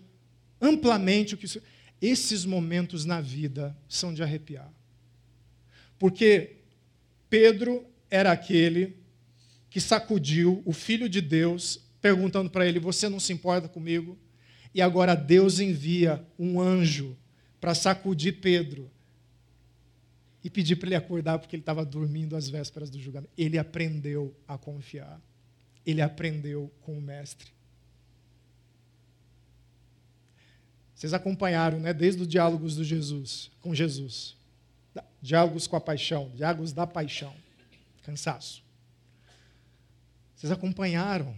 [0.59, 1.61] amplamente o que isso.
[2.05, 4.71] Esses momentos na vida são de arrepiar.
[5.97, 6.57] Porque
[7.27, 8.95] Pedro era aquele
[9.71, 14.15] que sacudiu o Filho de Deus, perguntando para ele: Você não se importa comigo?
[14.71, 17.17] E agora Deus envia um anjo
[17.59, 18.91] para sacudir Pedro
[20.43, 23.33] e pedir para ele acordar porque ele estava dormindo às vésperas do julgamento.
[23.35, 25.19] Ele aprendeu a confiar.
[25.83, 27.54] Ele aprendeu com o Mestre.
[31.05, 34.35] Vocês acompanharam, né, desde os diálogos do Jesus, com Jesus.
[35.21, 37.31] Diálogos com a paixão, diálogos da paixão.
[38.01, 38.63] Cansaço.
[40.35, 41.37] Vocês acompanharam.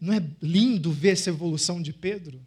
[0.00, 2.40] Não é lindo ver essa evolução de Pedro?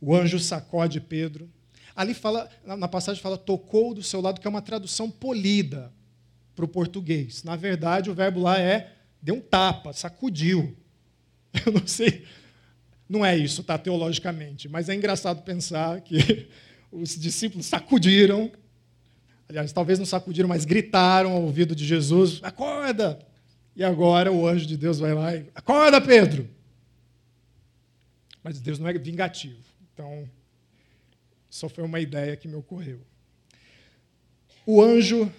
[0.00, 1.50] O anjo sacode Pedro.
[1.96, 5.92] Ali fala, na passagem fala, tocou do seu lado, que é uma tradução polida
[6.54, 7.42] para o português.
[7.42, 10.76] Na verdade, o verbo lá é deu um tapa, sacudiu.
[11.66, 12.24] Eu não sei
[13.10, 16.48] não é isso, tá, teologicamente, mas é engraçado pensar que
[16.92, 18.52] os discípulos sacudiram,
[19.48, 23.18] aliás, talvez não sacudiram, mas gritaram ao ouvido de Jesus: acorda!
[23.74, 26.48] E agora o anjo de Deus vai lá e: acorda, Pedro!
[28.44, 29.58] Mas Deus não é vingativo,
[29.92, 30.30] então
[31.50, 33.00] só foi uma ideia que me ocorreu.
[34.64, 35.30] O anjo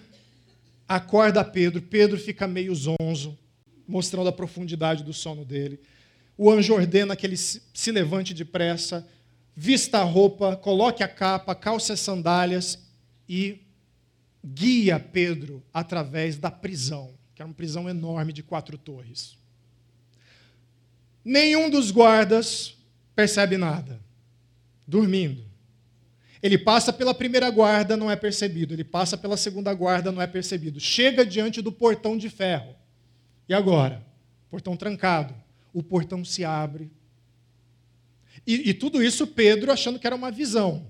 [0.86, 3.38] acorda Pedro, Pedro fica meio zonzo,
[3.88, 5.80] mostrando a profundidade do sono dele
[6.42, 9.06] o anjo ordena que ele se levante depressa,
[9.54, 12.80] vista a roupa, coloque a capa, calce as sandálias
[13.28, 13.60] e
[14.44, 19.38] guia Pedro através da prisão, que era uma prisão enorme de quatro torres.
[21.24, 22.76] Nenhum dos guardas
[23.14, 24.00] percebe nada,
[24.84, 25.44] dormindo.
[26.42, 28.74] Ele passa pela primeira guarda, não é percebido.
[28.74, 30.80] Ele passa pela segunda guarda, não é percebido.
[30.80, 32.74] Chega diante do portão de ferro.
[33.48, 34.04] E agora?
[34.50, 35.40] Portão trancado
[35.72, 36.90] o portão se abre.
[38.46, 40.86] E, e, tudo isso Pedro achando que era uma visão.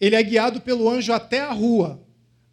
[0.00, 2.02] Ele é guiado pelo anjo até a rua.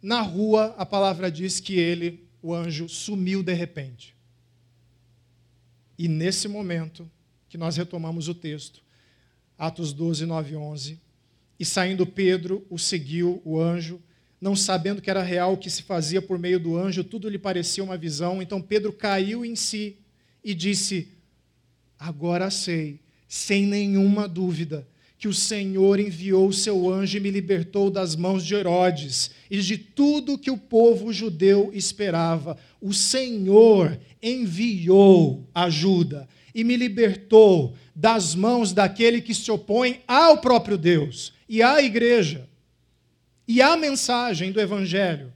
[0.00, 4.16] Na rua, a palavra diz que ele, o anjo, sumiu de repente.
[5.98, 7.10] E nesse momento
[7.48, 8.82] que nós retomamos o texto,
[9.58, 11.00] Atos 12, 9 e 11,
[11.58, 14.00] e saindo Pedro, o seguiu o anjo,
[14.40, 17.38] não sabendo que era real o que se fazia por meio do anjo, tudo lhe
[17.38, 18.42] parecia uma visão.
[18.42, 20.01] Então Pedro caiu em si
[20.44, 21.08] e disse:
[21.98, 24.86] Agora sei, sem nenhuma dúvida,
[25.22, 29.60] que o Senhor enviou o seu anjo e me libertou das mãos de Herodes e
[29.60, 32.58] de tudo que o povo judeu esperava.
[32.80, 40.76] O Senhor enviou ajuda e me libertou das mãos daquele que se opõe ao próprio
[40.76, 42.48] Deus e à igreja
[43.46, 45.32] e à mensagem do Evangelho.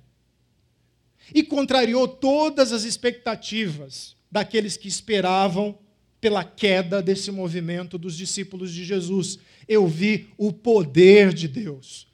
[1.32, 5.78] E contrariou todas as expectativas daqueles que esperavam
[6.20, 9.38] pela queda desse movimento dos discípulos de Jesus.
[9.66, 12.06] Eu vi o poder de Deus.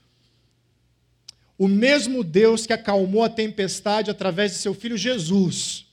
[1.59, 5.87] O mesmo Deus que acalmou a tempestade através de seu filho Jesus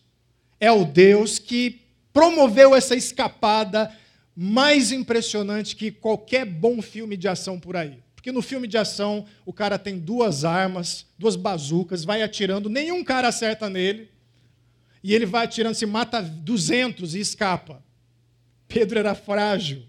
[0.59, 1.81] é o Deus que
[2.13, 3.91] promoveu essa escapada
[4.35, 7.97] mais impressionante que qualquer bom filme de ação por aí.
[8.13, 13.03] Porque no filme de ação, o cara tem duas armas, duas bazucas, vai atirando, nenhum
[13.03, 14.11] cara acerta nele.
[15.03, 17.83] E ele vai atirando, se mata 200 e escapa.
[18.67, 19.85] Pedro era frágil.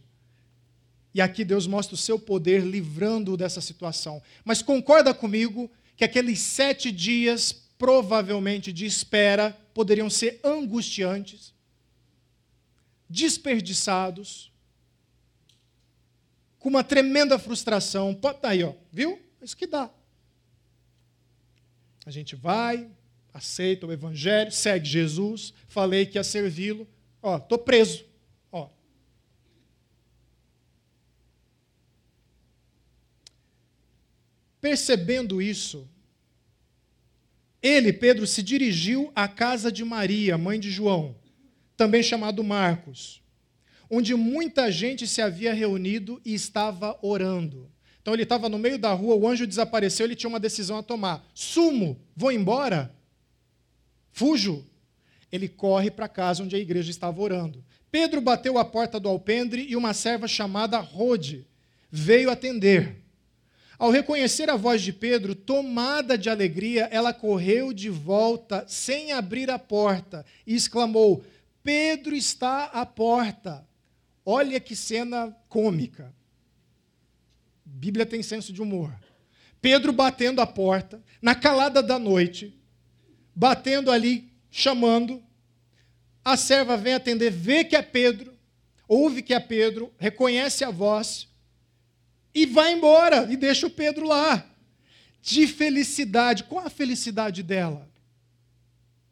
[1.12, 4.22] E aqui Deus mostra o seu poder livrando-o dessa situação.
[4.44, 11.52] Mas concorda comigo que aqueles sete dias, provavelmente de espera, poderiam ser angustiantes,
[13.08, 14.50] desperdiçados,
[16.60, 18.12] com uma tremenda frustração.
[18.12, 19.20] Estar aí, ó, viu?
[19.42, 19.90] Isso que dá.
[22.06, 22.88] A gente vai,
[23.32, 26.86] aceita o evangelho, segue Jesus, falei que ia servi-lo,
[27.22, 28.04] ó, estou preso,
[28.50, 28.68] ó.
[34.60, 35.88] Percebendo isso,
[37.62, 41.14] ele, Pedro, se dirigiu à casa de Maria, mãe de João,
[41.76, 43.22] também chamado Marcos,
[43.88, 47.70] onde muita gente se havia reunido e estava orando.
[48.00, 50.82] Então ele estava no meio da rua, o anjo desapareceu, ele tinha uma decisão a
[50.82, 51.28] tomar.
[51.34, 52.94] Sumo, vou embora?
[54.12, 54.64] Fujo?
[55.30, 57.64] Ele corre para casa onde a igreja estava orando.
[57.90, 61.46] Pedro bateu a porta do alpendre e uma serva chamada Rode
[61.90, 62.96] veio atender.
[63.78, 69.50] Ao reconhecer a voz de Pedro, tomada de alegria, ela correu de volta sem abrir
[69.50, 71.24] a porta e exclamou:
[71.62, 73.66] Pedro está à porta.
[74.24, 76.14] Olha que cena cômica.
[77.64, 78.94] Bíblia tem senso de humor.
[79.62, 82.54] Pedro batendo a porta, na calada da noite,
[83.40, 85.22] batendo ali, chamando.
[86.22, 88.34] A serva vem atender, vê que é Pedro,
[88.86, 91.26] ouve que é Pedro, reconhece a voz
[92.34, 94.46] e vai embora e deixa o Pedro lá.
[95.22, 96.44] De felicidade.
[96.44, 97.88] Qual a felicidade dela?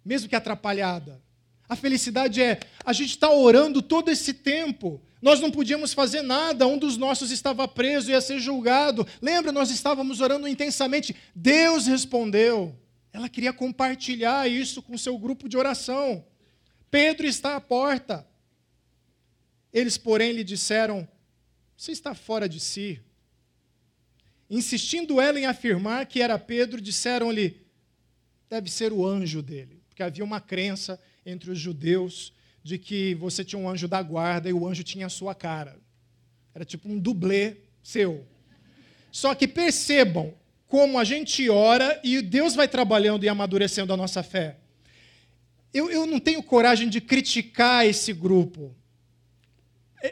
[0.05, 1.23] Mesmo que atrapalhada.
[1.67, 5.01] A felicidade é a gente está orando todo esse tempo.
[5.23, 9.07] Nós não podíamos fazer nada, um dos nossos estava preso, ia ser julgado.
[9.23, 11.17] Lembra, nós estávamos orando intensamente.
[11.35, 12.77] Deus respondeu.
[13.13, 16.25] Ela queria compartilhar isso com seu grupo de oração.
[16.91, 18.27] Pedro está à porta.
[19.73, 21.09] Eles, porém, lhe disseram:
[21.77, 23.01] Você está fora de si.
[24.51, 27.61] Insistindo ela em afirmar que era Pedro, disseram-lhe:
[28.49, 29.83] Deve ser o anjo dele.
[29.89, 32.33] Porque havia uma crença entre os judeus
[32.63, 35.79] de que você tinha um anjo da guarda e o anjo tinha a sua cara.
[36.55, 38.27] Era tipo um dublê seu.
[39.11, 40.35] Só que percebam
[40.69, 44.59] como a gente ora e Deus vai trabalhando e amadurecendo a nossa fé.
[45.73, 48.75] Eu, eu não tenho coragem de criticar esse grupo.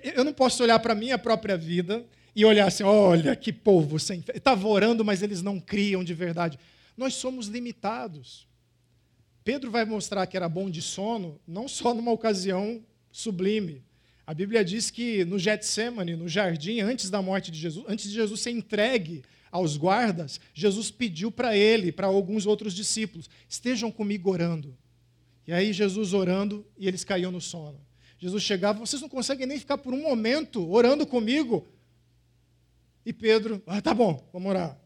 [0.03, 2.05] Eu não posso olhar para a minha própria vida
[2.35, 4.33] e olhar assim: olha que povo sem fé.
[4.37, 6.59] Estava orando, mas eles não criam de verdade.
[6.97, 8.49] Nós somos limitados.
[9.45, 12.83] Pedro vai mostrar que era bom de sono, não só numa ocasião
[13.13, 13.85] sublime.
[14.27, 18.15] A Bíblia diz que no Getsemane, no jardim, antes da morte de Jesus, antes de
[18.15, 19.23] Jesus ser entregue
[19.57, 24.77] aos guardas, Jesus pediu para ele, para alguns outros discípulos: estejam comigo orando.
[25.47, 27.81] E aí Jesus orando e eles caíam no sono.
[28.19, 31.69] Jesus chegava, vocês não conseguem nem ficar por um momento orando comigo.
[33.05, 34.79] E Pedro, ah, tá bom, vamos orar.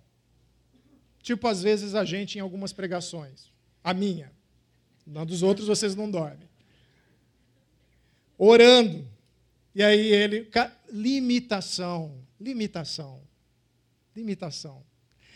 [1.23, 3.51] Tipo, às vezes a gente em algumas pregações.
[3.83, 4.33] A minha.
[5.07, 6.49] Na dos outros vocês não dormem.
[8.37, 9.07] Orando.
[9.75, 10.51] E aí ele.
[10.93, 12.23] Limitação.
[12.39, 13.23] Limitação.
[14.15, 14.83] Limitação.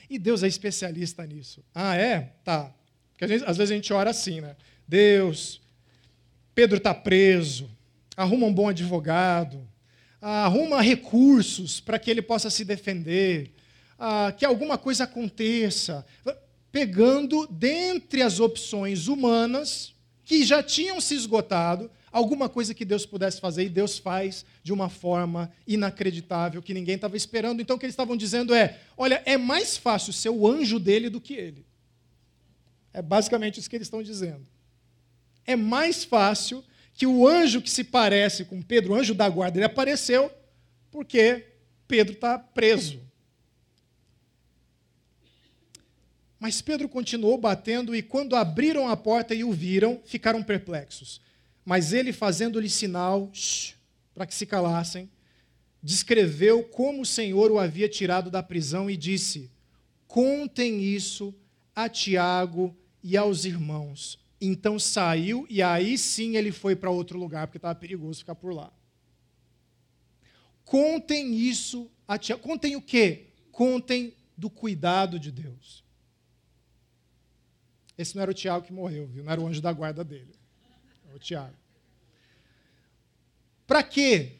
[0.09, 1.65] E Deus é especialista nisso.
[1.75, 2.33] Ah, é?
[2.45, 2.75] Tá.
[3.13, 4.57] Porque gente, às vezes a gente ora assim, né?
[4.87, 5.63] Deus,
[6.55, 7.71] Pedro está preso,
[8.17, 9.67] arruma um bom advogado,
[10.21, 13.53] arruma recursos para que ele possa se defender,
[14.37, 16.05] que alguma coisa aconteça,
[16.71, 19.95] pegando dentre as opções humanas
[20.25, 24.73] que já tinham se esgotado, alguma coisa que Deus pudesse fazer, e Deus faz de
[24.73, 27.61] uma forma inacreditável, que ninguém estava esperando.
[27.61, 31.11] Então o que eles estavam dizendo é: olha, é mais fácil ser o anjo dele
[31.11, 31.67] do que ele.
[32.93, 34.47] É basicamente isso que eles estão dizendo.
[35.45, 39.59] É mais fácil que o anjo que se parece com Pedro, o anjo da guarda,
[39.59, 40.31] ele apareceu
[40.93, 41.45] porque
[41.89, 43.03] Pedro está preso.
[46.39, 51.21] Mas Pedro continuou batendo, e quando abriram a porta e o viram, ficaram perplexos.
[51.65, 53.31] Mas ele, fazendo-lhe sinal
[54.15, 55.11] para que se calassem,
[55.83, 59.51] descreveu como o Senhor o havia tirado da prisão e disse:
[60.07, 61.35] Contem isso
[61.75, 64.19] a Tiago e aos irmãos.
[64.41, 68.53] Então saiu e aí sim ele foi para outro lugar, porque estava perigoso ficar por
[68.55, 68.73] lá.
[70.65, 72.43] Contem isso a Tiago.
[72.43, 73.29] Contem o quê?
[73.51, 75.85] Contem do cuidado de Deus.
[77.97, 79.23] Esse não era o Tiago que morreu, viu?
[79.23, 80.35] Não era o anjo da guarda dele.
[81.15, 81.55] O Tiago.
[83.69, 84.33] Para quê?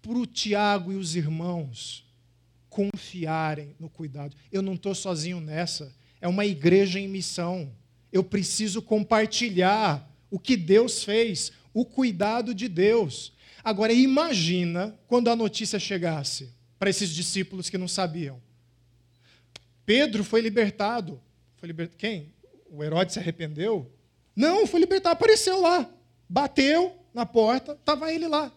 [0.00, 2.06] Para o Tiago e os irmãos
[2.70, 4.34] confiarem no cuidado.
[4.50, 5.94] Eu não estou sozinho nessa.
[6.18, 7.70] É uma igreja em missão.
[8.10, 13.34] Eu preciso compartilhar o que Deus fez, o cuidado de Deus.
[13.62, 18.40] Agora, imagina quando a notícia chegasse para esses discípulos que não sabiam.
[19.84, 21.20] Pedro foi libertado.
[21.58, 21.90] Foi libert...
[21.98, 22.32] Quem?
[22.70, 23.92] O Herodes se arrependeu?
[24.34, 25.90] Não, foi libertado, apareceu lá.
[26.28, 28.52] Bateu na porta, estava ele lá.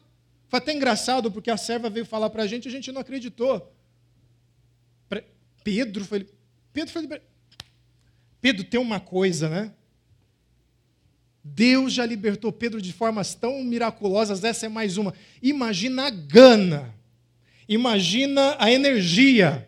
[0.49, 3.01] Foi até engraçado, porque a serva veio falar para a gente e a gente não
[3.01, 3.73] acreditou.
[5.63, 6.27] Pedro foi,
[6.73, 7.21] Pedro foi.
[8.41, 9.71] Pedro tem uma coisa, né?
[11.43, 15.13] Deus já libertou Pedro de formas tão miraculosas, essa é mais uma.
[15.41, 16.93] Imagina a gana,
[17.67, 19.67] imagina a energia,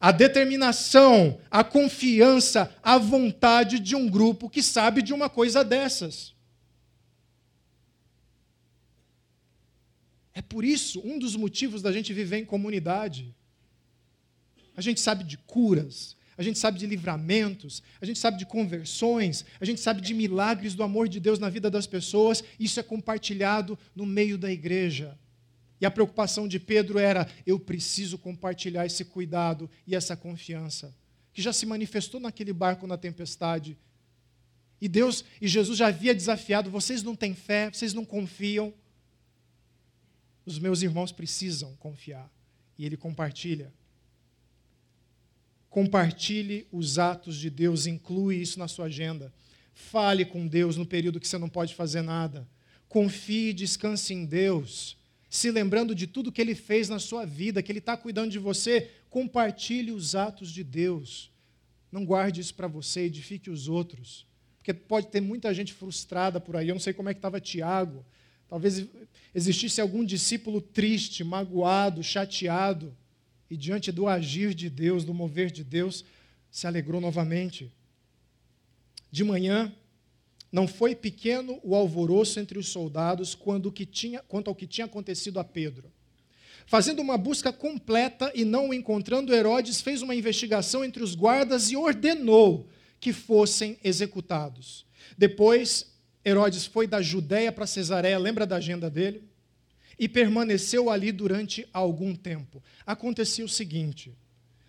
[0.00, 6.33] a determinação, a confiança, a vontade de um grupo que sabe de uma coisa dessas.
[10.34, 13.34] É por isso um dos motivos da gente viver em comunidade.
[14.76, 19.44] A gente sabe de curas, a gente sabe de livramentos, a gente sabe de conversões,
[19.60, 22.42] a gente sabe de milagres do amor de Deus na vida das pessoas.
[22.58, 25.16] Isso é compartilhado no meio da igreja.
[25.80, 30.92] E a preocupação de Pedro era: eu preciso compartilhar esse cuidado e essa confiança,
[31.32, 33.78] que já se manifestou naquele barco na tempestade.
[34.80, 38.74] E Deus e Jesus já havia desafiado: vocês não têm fé, vocês não confiam.
[40.44, 42.30] Os meus irmãos precisam confiar.
[42.78, 43.72] E ele compartilha.
[45.70, 49.32] Compartilhe os atos de Deus, inclui isso na sua agenda.
[49.72, 52.48] Fale com Deus no período que você não pode fazer nada.
[52.88, 54.96] Confie e descanse em Deus,
[55.28, 58.38] se lembrando de tudo que Ele fez na sua vida, que Ele está cuidando de
[58.38, 58.88] você.
[59.10, 61.32] Compartilhe os atos de Deus.
[61.90, 64.26] Não guarde isso para você, edifique os outros.
[64.58, 66.68] Porque pode ter muita gente frustrada por aí.
[66.68, 68.06] Eu não sei como é que estava Tiago.
[68.48, 68.86] Talvez
[69.34, 72.96] existisse algum discípulo triste, magoado, chateado
[73.50, 76.04] e diante do agir de Deus, do mover de Deus,
[76.50, 77.72] se alegrou novamente.
[79.10, 79.72] De manhã,
[80.50, 84.84] não foi pequeno o alvoroço entre os soldados quando que tinha, quanto ao que tinha
[84.84, 85.92] acontecido a Pedro.
[86.66, 91.70] Fazendo uma busca completa e não o encontrando, Herodes fez uma investigação entre os guardas
[91.70, 92.68] e ordenou
[93.00, 94.86] que fossem executados.
[95.18, 95.93] Depois,
[96.24, 99.34] Herodes foi da Judéia para Cesareia, lembra da agenda dele?
[99.98, 102.62] e permaneceu ali durante algum tempo.
[102.86, 104.16] Acontecia o seguinte: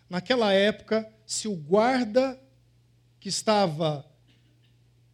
[0.09, 2.39] naquela época, se o guarda
[3.19, 4.05] que estava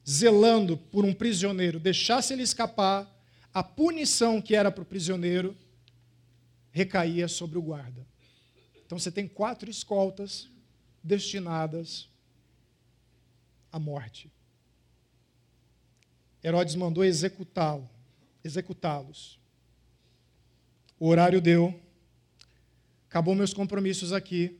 [0.07, 3.07] zelando por um prisioneiro deixasse ele escapar,
[3.53, 5.55] a punição que era para o prisioneiro
[6.71, 8.05] recaía sobre o guarda.
[8.85, 10.49] Então você tem quatro escoltas
[11.03, 12.09] destinadas
[13.71, 14.29] à morte.
[16.43, 17.87] Herodes mandou executá-lo,
[18.43, 19.39] executá-los.
[20.99, 21.79] O horário deu.
[23.09, 24.59] Acabou meus compromissos aqui.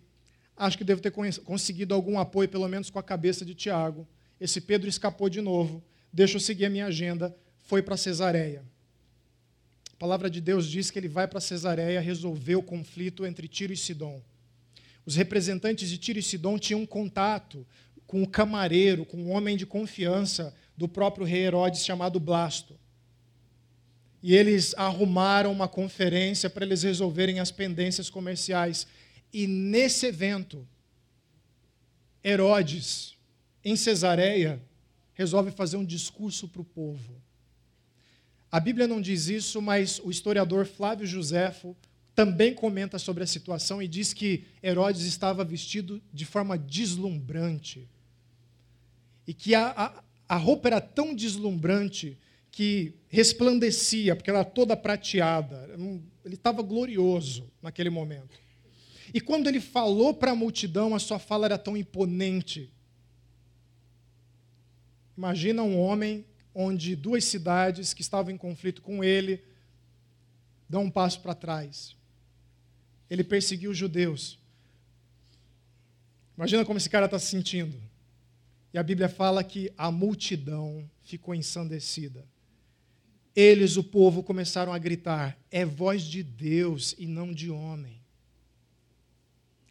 [0.58, 4.08] Acho que devo ter conseguido algum apoio, pelo menos com a cabeça de Tiago.
[4.40, 5.84] Esse Pedro escapou de novo.
[6.12, 7.36] Deixa eu seguir a minha agenda.
[7.62, 8.64] Foi para Cesareia.
[9.94, 13.72] A palavra de Deus diz que ele vai para Cesareia resolver o conflito entre Tiro
[13.72, 14.22] e Sidom.
[15.06, 17.66] Os representantes de Tiro e Sidom tinham contato
[18.06, 22.80] com o camareiro, com um homem de confiança do próprio rei Herodes chamado Blasto
[24.24, 28.86] e eles arrumaram uma conferência para eles resolverem as pendências comerciais.
[29.34, 30.68] E nesse evento,
[32.24, 33.18] Herodes,
[33.64, 34.62] em Cesareia,
[35.14, 37.20] resolve fazer um discurso para o povo.
[38.52, 41.76] A Bíblia não diz isso, mas o historiador Flávio Joséfo
[42.14, 47.88] também comenta sobre a situação e diz que Herodes estava vestido de forma deslumbrante.
[49.26, 52.18] E que a, a, a roupa era tão deslumbrante
[52.50, 55.70] que resplandecia, porque era toda prateada.
[56.24, 58.40] Ele estava glorioso naquele momento.
[59.14, 62.72] E quando ele falou para a multidão, a sua fala era tão imponente.
[65.18, 66.26] Imagina um homem
[66.56, 69.44] onde duas cidades que estavam em conflito com ele
[70.70, 71.94] dão um passo para trás.
[73.10, 74.40] Ele perseguiu os judeus.
[76.38, 77.91] Imagina como esse cara está se sentindo.
[78.74, 82.26] E a Bíblia fala que a multidão ficou ensandecida.
[83.36, 88.02] Eles, o povo, começaram a gritar: é voz de Deus e não de homem.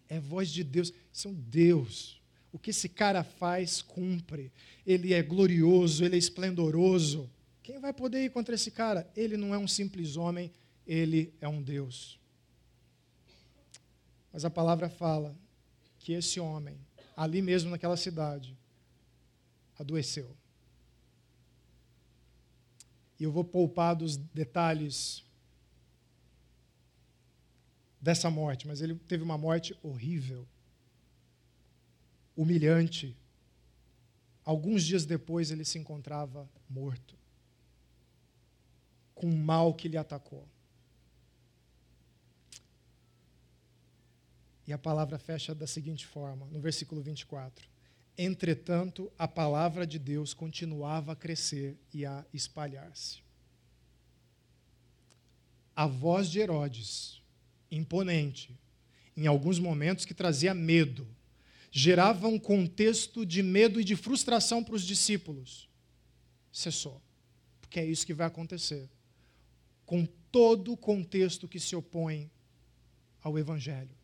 [0.08, 0.92] É voz de Deus,
[1.24, 2.20] um Deus.
[2.52, 4.52] O que esse cara faz, cumpre.
[4.84, 7.30] Ele é glorioso, ele é esplendoroso.
[7.62, 9.08] Quem vai poder ir contra esse cara?
[9.14, 10.50] Ele não é um simples homem,
[10.86, 12.18] ele é um Deus.
[14.32, 15.36] Mas a palavra fala
[15.98, 16.76] que esse homem,
[17.16, 18.56] ali mesmo naquela cidade,
[19.80, 20.36] adoeceu.
[23.18, 25.24] E eu vou poupar dos detalhes
[27.98, 30.46] dessa morte, mas ele teve uma morte horrível,
[32.36, 33.16] humilhante.
[34.44, 37.16] Alguns dias depois ele se encontrava morto,
[39.14, 40.46] com o mal que lhe atacou.
[44.66, 47.69] E a palavra fecha da seguinte forma, no versículo 24:
[48.22, 53.22] Entretanto, a palavra de Deus continuava a crescer e a espalhar-se.
[55.74, 57.22] A voz de Herodes,
[57.70, 58.54] imponente,
[59.16, 61.08] em alguns momentos que trazia medo,
[61.70, 65.66] gerava um contexto de medo e de frustração para os discípulos.
[66.52, 67.00] Cessou.
[67.58, 68.90] Porque é isso que vai acontecer.
[69.86, 72.30] Com todo o contexto que se opõe
[73.22, 73.96] ao Evangelho.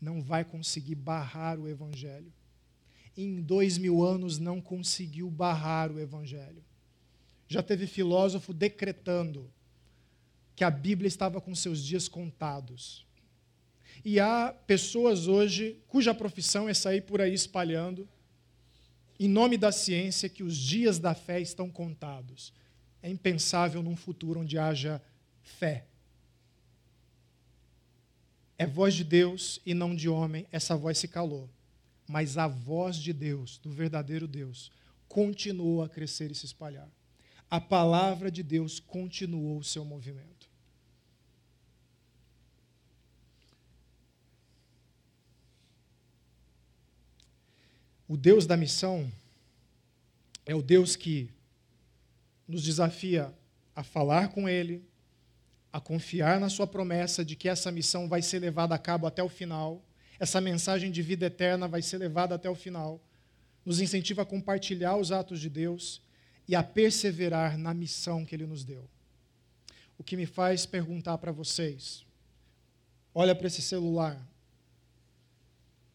[0.00, 2.32] Não vai conseguir barrar o Evangelho
[3.16, 6.64] em dois mil anos não conseguiu barrar o Evangelho.
[7.48, 9.50] Já teve filósofo decretando
[10.54, 13.06] que a Bíblia estava com seus dias contados.
[14.04, 18.08] E há pessoas hoje cuja profissão é sair por aí espalhando,
[19.18, 22.52] em nome da ciência, que os dias da fé estão contados.
[23.02, 25.02] É impensável num futuro onde haja
[25.42, 25.86] fé.
[28.56, 31.48] É voz de Deus e não de homem, essa voz se calou.
[32.10, 34.72] Mas a voz de Deus, do verdadeiro Deus,
[35.06, 36.90] continuou a crescer e se espalhar.
[37.48, 40.50] A palavra de Deus continuou o seu movimento.
[48.08, 49.08] O Deus da missão
[50.44, 51.30] é o Deus que
[52.48, 53.32] nos desafia
[53.72, 54.84] a falar com Ele,
[55.72, 59.22] a confiar na Sua promessa de que essa missão vai ser levada a cabo até
[59.22, 59.80] o final,
[60.20, 63.00] essa mensagem de vida eterna vai ser levada até o final,
[63.64, 66.02] nos incentiva a compartilhar os atos de Deus
[66.46, 68.86] e a perseverar na missão que Ele nos deu.
[69.96, 72.04] O que me faz perguntar para vocês:
[73.14, 74.20] olha para esse celular,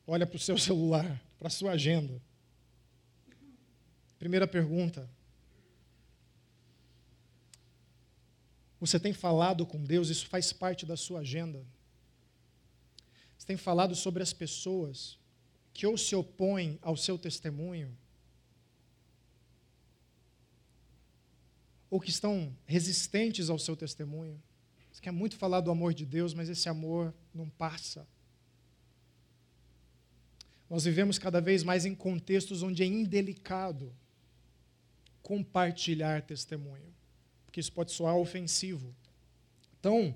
[0.08, 2.20] olha para o seu celular, para a sua agenda.
[4.18, 5.08] Primeira pergunta:
[8.80, 11.64] Você tem falado com Deus, isso faz parte da sua agenda.
[13.46, 15.20] Você tem falado sobre as pessoas
[15.72, 17.96] que ou se opõem ao seu testemunho,
[21.92, 24.42] ou que estão resistentes ao seu testemunho.
[24.92, 28.08] Você quer muito falar do amor de Deus, mas esse amor não passa.
[30.68, 33.94] Nós vivemos cada vez mais em contextos onde é indelicado
[35.22, 36.96] compartilhar testemunho
[37.56, 38.94] porque isso pode soar ofensivo.
[39.80, 40.14] Então,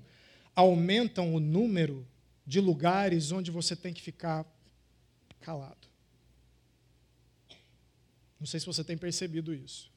[0.54, 2.06] aumentam o número
[2.50, 4.44] de lugares onde você tem que ficar
[5.40, 5.86] calado.
[8.40, 9.88] Não sei se você tem percebido isso.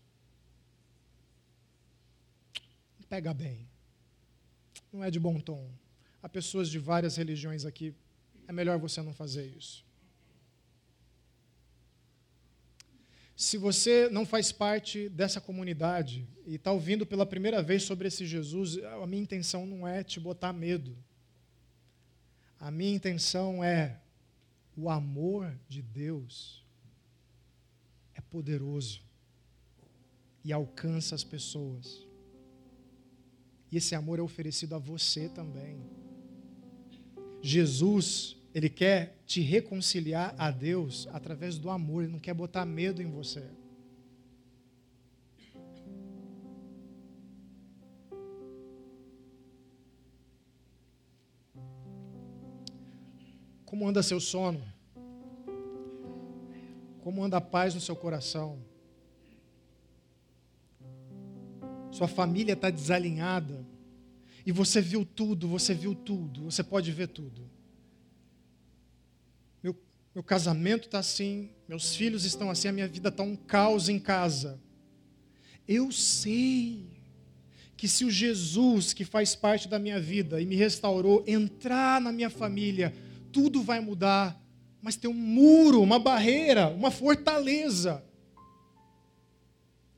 [3.09, 3.67] Pega bem.
[4.91, 5.67] Não é de bom tom.
[6.21, 7.91] Há pessoas de várias religiões aqui.
[8.47, 9.83] É melhor você não fazer isso.
[13.35, 18.27] Se você não faz parte dessa comunidade e está ouvindo pela primeira vez sobre esse
[18.27, 20.95] Jesus, a minha intenção não é te botar medo.
[22.63, 23.99] A minha intenção é
[24.77, 26.65] o amor de Deus
[28.15, 29.01] é poderoso
[30.45, 32.07] e alcança as pessoas.
[33.69, 35.77] E esse amor é oferecido a você também.
[37.41, 43.01] Jesus ele quer te reconciliar a Deus através do amor, ele não quer botar medo
[43.01, 43.43] em você.
[53.73, 54.61] Como anda seu sono?
[57.01, 58.63] Como anda a paz no seu coração?
[61.91, 63.65] Sua família está desalinhada.
[64.45, 67.49] E você viu tudo, você viu tudo, você pode ver tudo
[70.13, 73.97] meu casamento está assim, meus filhos estão assim, a minha vida está um caos em
[73.97, 74.59] casa.
[75.67, 76.85] Eu sei
[77.75, 82.11] que se o Jesus que faz parte da minha vida e me restaurou entrar na
[82.11, 82.93] minha família,
[83.33, 84.41] tudo vai mudar,
[84.81, 88.01] mas tem um muro, uma barreira, uma fortaleza.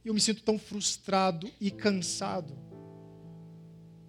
[0.04, 2.58] E eu me sinto tão frustrado e cansado.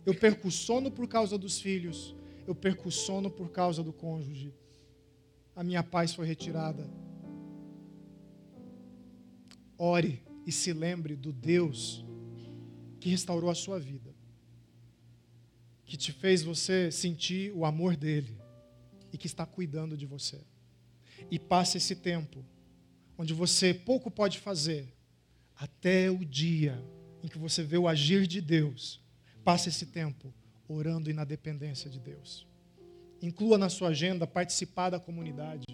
[0.07, 2.15] Eu perco sono por causa dos filhos,
[2.47, 4.55] eu perco sono por causa do cônjuge
[5.57, 6.87] a minha paz foi retirada.
[9.79, 12.05] Ore e se lembre do Deus
[13.01, 14.15] que restaurou a sua vida,
[15.87, 18.37] que te fez você sentir o amor dele
[19.17, 20.39] e que está cuidando de você.
[21.31, 22.45] E passe esse tempo
[23.17, 24.93] onde você pouco pode fazer,
[25.59, 26.85] até o dia
[27.23, 29.01] em que você vê o agir de Deus.
[29.43, 30.35] Passe esse tempo
[30.69, 32.47] orando e na dependência de Deus.
[33.23, 35.65] Inclua na sua agenda participar da comunidade.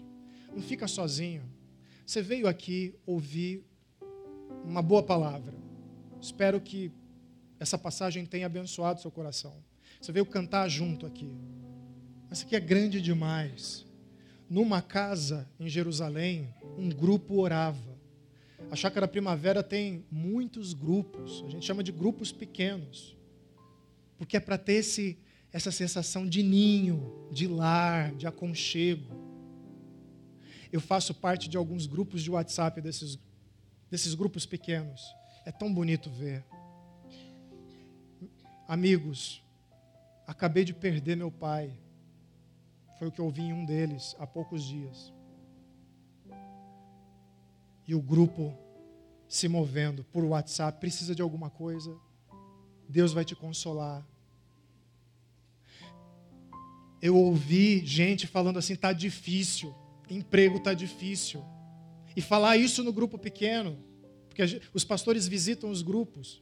[0.54, 1.42] Não fica sozinho.
[2.06, 3.64] Você veio aqui ouvir
[4.64, 5.52] uma boa palavra.
[6.20, 6.92] Espero que
[7.58, 9.56] essa passagem tenha abençoado seu coração.
[10.00, 11.28] Você veio cantar junto aqui.
[12.32, 13.84] Essa aqui é grande demais.
[14.48, 17.94] Numa casa em Jerusalém, um grupo orava.
[18.70, 23.14] A Chácara Primavera tem muitos grupos, a gente chama de grupos pequenos,
[24.16, 25.18] porque é para ter esse,
[25.52, 29.14] essa sensação de ninho, de lar, de aconchego.
[30.72, 33.18] Eu faço parte de alguns grupos de WhatsApp desses,
[33.90, 35.02] desses grupos pequenos.
[35.44, 36.42] É tão bonito ver.
[38.66, 39.44] Amigos,
[40.26, 41.78] acabei de perder meu pai.
[43.02, 45.12] Foi o que eu ouvi em um deles há poucos dias.
[47.84, 48.56] E o grupo
[49.26, 51.98] se movendo por WhatsApp, precisa de alguma coisa,
[52.88, 54.06] Deus vai te consolar,
[57.00, 59.74] Eu ouvi gente falando assim: tá difícil,
[60.08, 61.42] emprego tá difícil.
[62.14, 63.76] E falar isso no grupo pequeno,
[64.28, 66.40] porque os pastores visitam os grupos.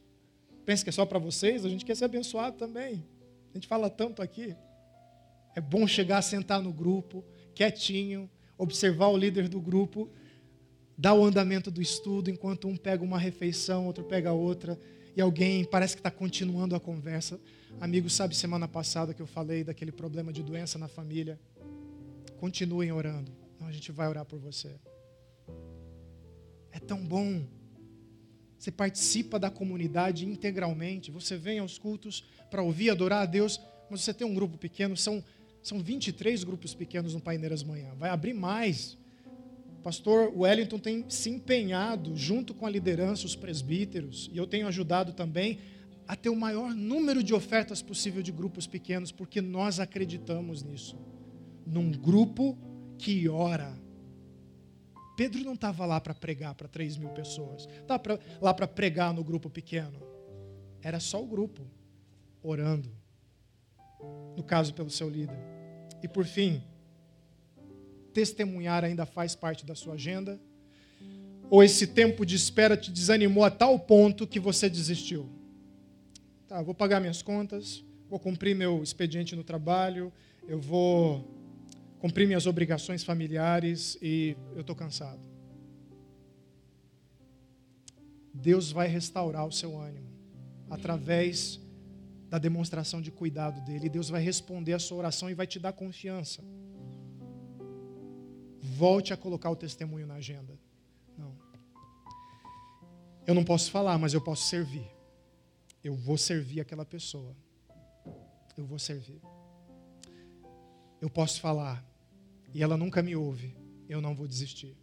[0.63, 3.03] Pensa que é só para vocês, a gente quer ser abençoado também.
[3.49, 4.55] A gente fala tanto aqui.
[5.55, 7.23] É bom chegar, sentar no grupo,
[7.53, 10.09] quietinho, observar o líder do grupo,
[10.97, 14.79] dar o andamento do estudo, enquanto um pega uma refeição, outro pega outra,
[15.15, 17.39] e alguém parece que está continuando a conversa.
[17.79, 21.39] Amigo, sabe semana passada que eu falei daquele problema de doença na família?
[22.37, 23.31] Continuem orando.
[23.59, 24.75] Não, a gente vai orar por você.
[26.71, 27.43] É tão bom.
[28.57, 31.11] Você participa da comunidade integralmente.
[31.11, 34.95] Você vem aos cultos para ouvir, adorar a Deus, mas você tem um grupo pequeno,
[34.95, 35.23] são
[35.61, 37.93] são 23 grupos pequenos no Paineiras Manhã.
[37.97, 38.97] Vai abrir mais.
[39.79, 44.67] O pastor Wellington tem se empenhado, junto com a liderança, os presbíteros, e eu tenho
[44.67, 45.59] ajudado também
[46.07, 50.97] a ter o maior número de ofertas possível de grupos pequenos, porque nós acreditamos nisso.
[51.65, 52.57] Num grupo
[52.97, 53.75] que ora.
[55.15, 59.23] Pedro não estava lá para pregar para 3 mil pessoas, estava lá para pregar no
[59.23, 60.01] grupo pequeno.
[60.81, 61.61] Era só o grupo,
[62.41, 62.91] orando.
[64.35, 65.50] No caso, pelo seu líder.
[66.03, 66.63] E por fim,
[68.13, 70.39] testemunhar ainda faz parte da sua agenda?
[71.49, 75.29] Ou esse tempo de espera te desanimou a tal ponto que você desistiu?
[76.47, 80.11] Tá, vou pagar minhas contas, vou cumprir meu expediente no trabalho,
[80.47, 81.25] eu vou
[81.99, 85.21] cumprir minhas obrigações familiares e eu estou cansado.
[88.33, 90.09] Deus vai restaurar o seu ânimo
[90.69, 91.59] através
[92.31, 93.89] da demonstração de cuidado dele.
[93.89, 96.41] Deus vai responder a sua oração e vai te dar confiança.
[98.57, 100.57] Volte a colocar o testemunho na agenda.
[101.17, 101.35] Não.
[103.27, 104.89] Eu não posso falar, mas eu posso servir.
[105.83, 107.35] Eu vou servir aquela pessoa.
[108.55, 109.21] Eu vou servir.
[111.01, 111.85] Eu posso falar
[112.53, 113.57] e ela nunca me ouve.
[113.89, 114.77] Eu não vou desistir.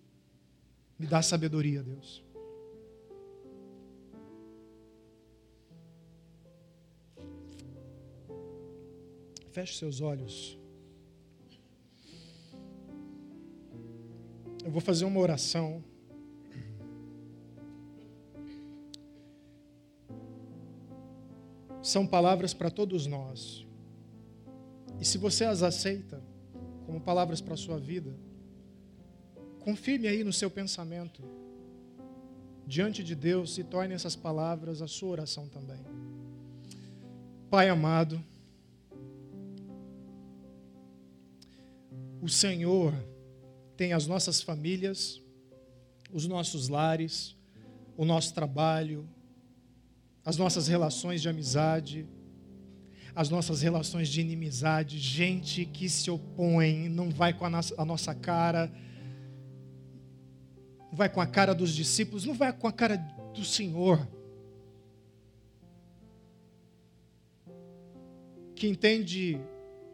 [0.99, 2.23] Me dá sabedoria, Deus.
[9.59, 10.57] Feche seus olhos.
[14.65, 15.83] Eu vou fazer uma oração.
[21.83, 23.67] São palavras para todos nós.
[25.01, 26.23] E se você as aceita
[26.87, 28.15] como palavras para a sua vida,
[29.59, 31.21] confirme aí no seu pensamento.
[32.65, 35.85] Diante de Deus, e torne essas palavras a sua oração também.
[37.51, 38.25] Pai amado,
[42.21, 42.93] o Senhor
[43.77, 45.23] tem as nossas famílias,
[46.13, 47.37] os nossos lares,
[47.97, 49.09] o nosso trabalho,
[50.25, 52.07] as nossas relações de amizade,
[53.15, 58.73] as nossas relações de inimizade, gente que se opõe, não vai com a nossa, cara,
[60.91, 62.97] não vai com a cara dos discípulos, não vai com a cara
[63.35, 64.07] do Senhor.
[68.55, 69.41] Que entende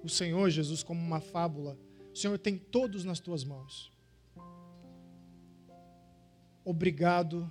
[0.03, 1.79] o Senhor Jesus como uma fábula,
[2.19, 3.93] Senhor tem todos nas tuas mãos.
[6.65, 7.51] Obrigado,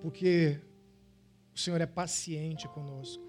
[0.00, 0.60] porque
[1.54, 3.24] o Senhor é paciente conosco.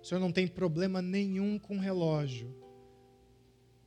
[0.00, 2.54] O Senhor não tem problema nenhum com o relógio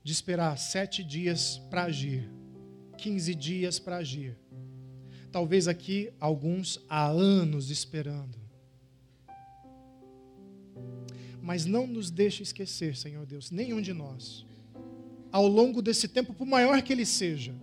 [0.03, 2.29] de esperar sete dias para agir,
[2.97, 4.37] quinze dias para agir.
[5.31, 8.37] Talvez aqui alguns há anos esperando.
[11.41, 14.45] Mas não nos deixe esquecer, Senhor Deus, nenhum de nós,
[15.31, 17.55] ao longo desse tempo, por maior que ele seja,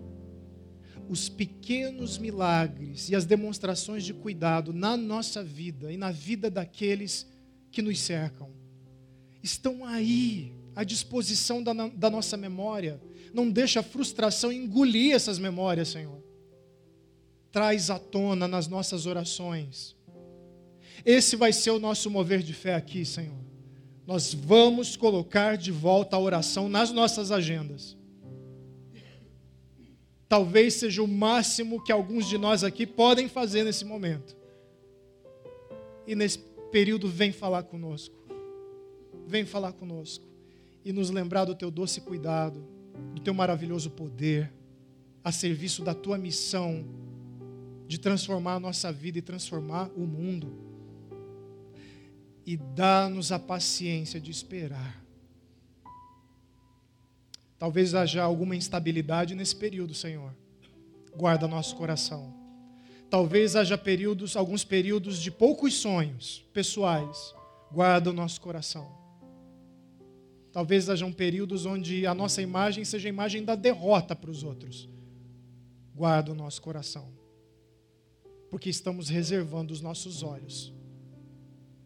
[1.08, 7.26] os pequenos milagres e as demonstrações de cuidado na nossa vida e na vida daqueles
[7.70, 8.50] que nos cercam
[9.42, 13.00] estão aí à disposição da, da nossa memória.
[13.32, 16.22] Não deixa a frustração engolir essas memórias, Senhor.
[17.50, 19.96] Traz à tona nas nossas orações.
[21.04, 23.47] Esse vai ser o nosso mover de fé aqui, Senhor
[24.08, 27.94] nós vamos colocar de volta a oração nas nossas agendas.
[30.26, 34.34] Talvez seja o máximo que alguns de nós aqui podem fazer nesse momento.
[36.06, 36.38] E nesse
[36.72, 38.16] período, vem falar conosco.
[39.26, 40.24] Vem falar conosco.
[40.82, 42.66] E nos lembrar do teu doce cuidado,
[43.12, 44.50] do teu maravilhoso poder,
[45.22, 46.82] a serviço da tua missão
[47.86, 50.67] de transformar a nossa vida e transformar o mundo
[52.48, 55.04] e dá-nos a paciência de esperar.
[57.58, 60.34] Talvez haja alguma instabilidade nesse período, Senhor.
[61.14, 62.34] Guarda nosso coração.
[63.10, 67.34] Talvez haja períodos, alguns períodos de poucos sonhos pessoais.
[67.70, 68.96] Guarda o nosso coração.
[70.50, 74.88] Talvez hajam períodos onde a nossa imagem seja a imagem da derrota para os outros.
[75.94, 77.12] Guarda o nosso coração,
[78.50, 80.77] porque estamos reservando os nossos olhos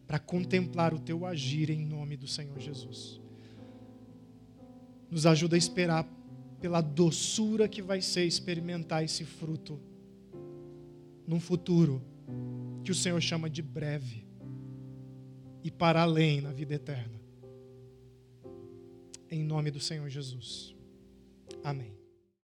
[0.06, 3.20] para contemplar o teu agir em nome do Senhor Jesus.
[5.10, 6.08] Nos ajuda a esperar
[6.60, 9.80] pela doçura que vai ser experimentar esse fruto
[11.26, 12.02] num futuro
[12.84, 14.26] que o Senhor chama de breve
[15.62, 17.20] e para além na vida eterna.
[19.30, 20.74] Em nome do Senhor Jesus.
[21.64, 22.01] Amém.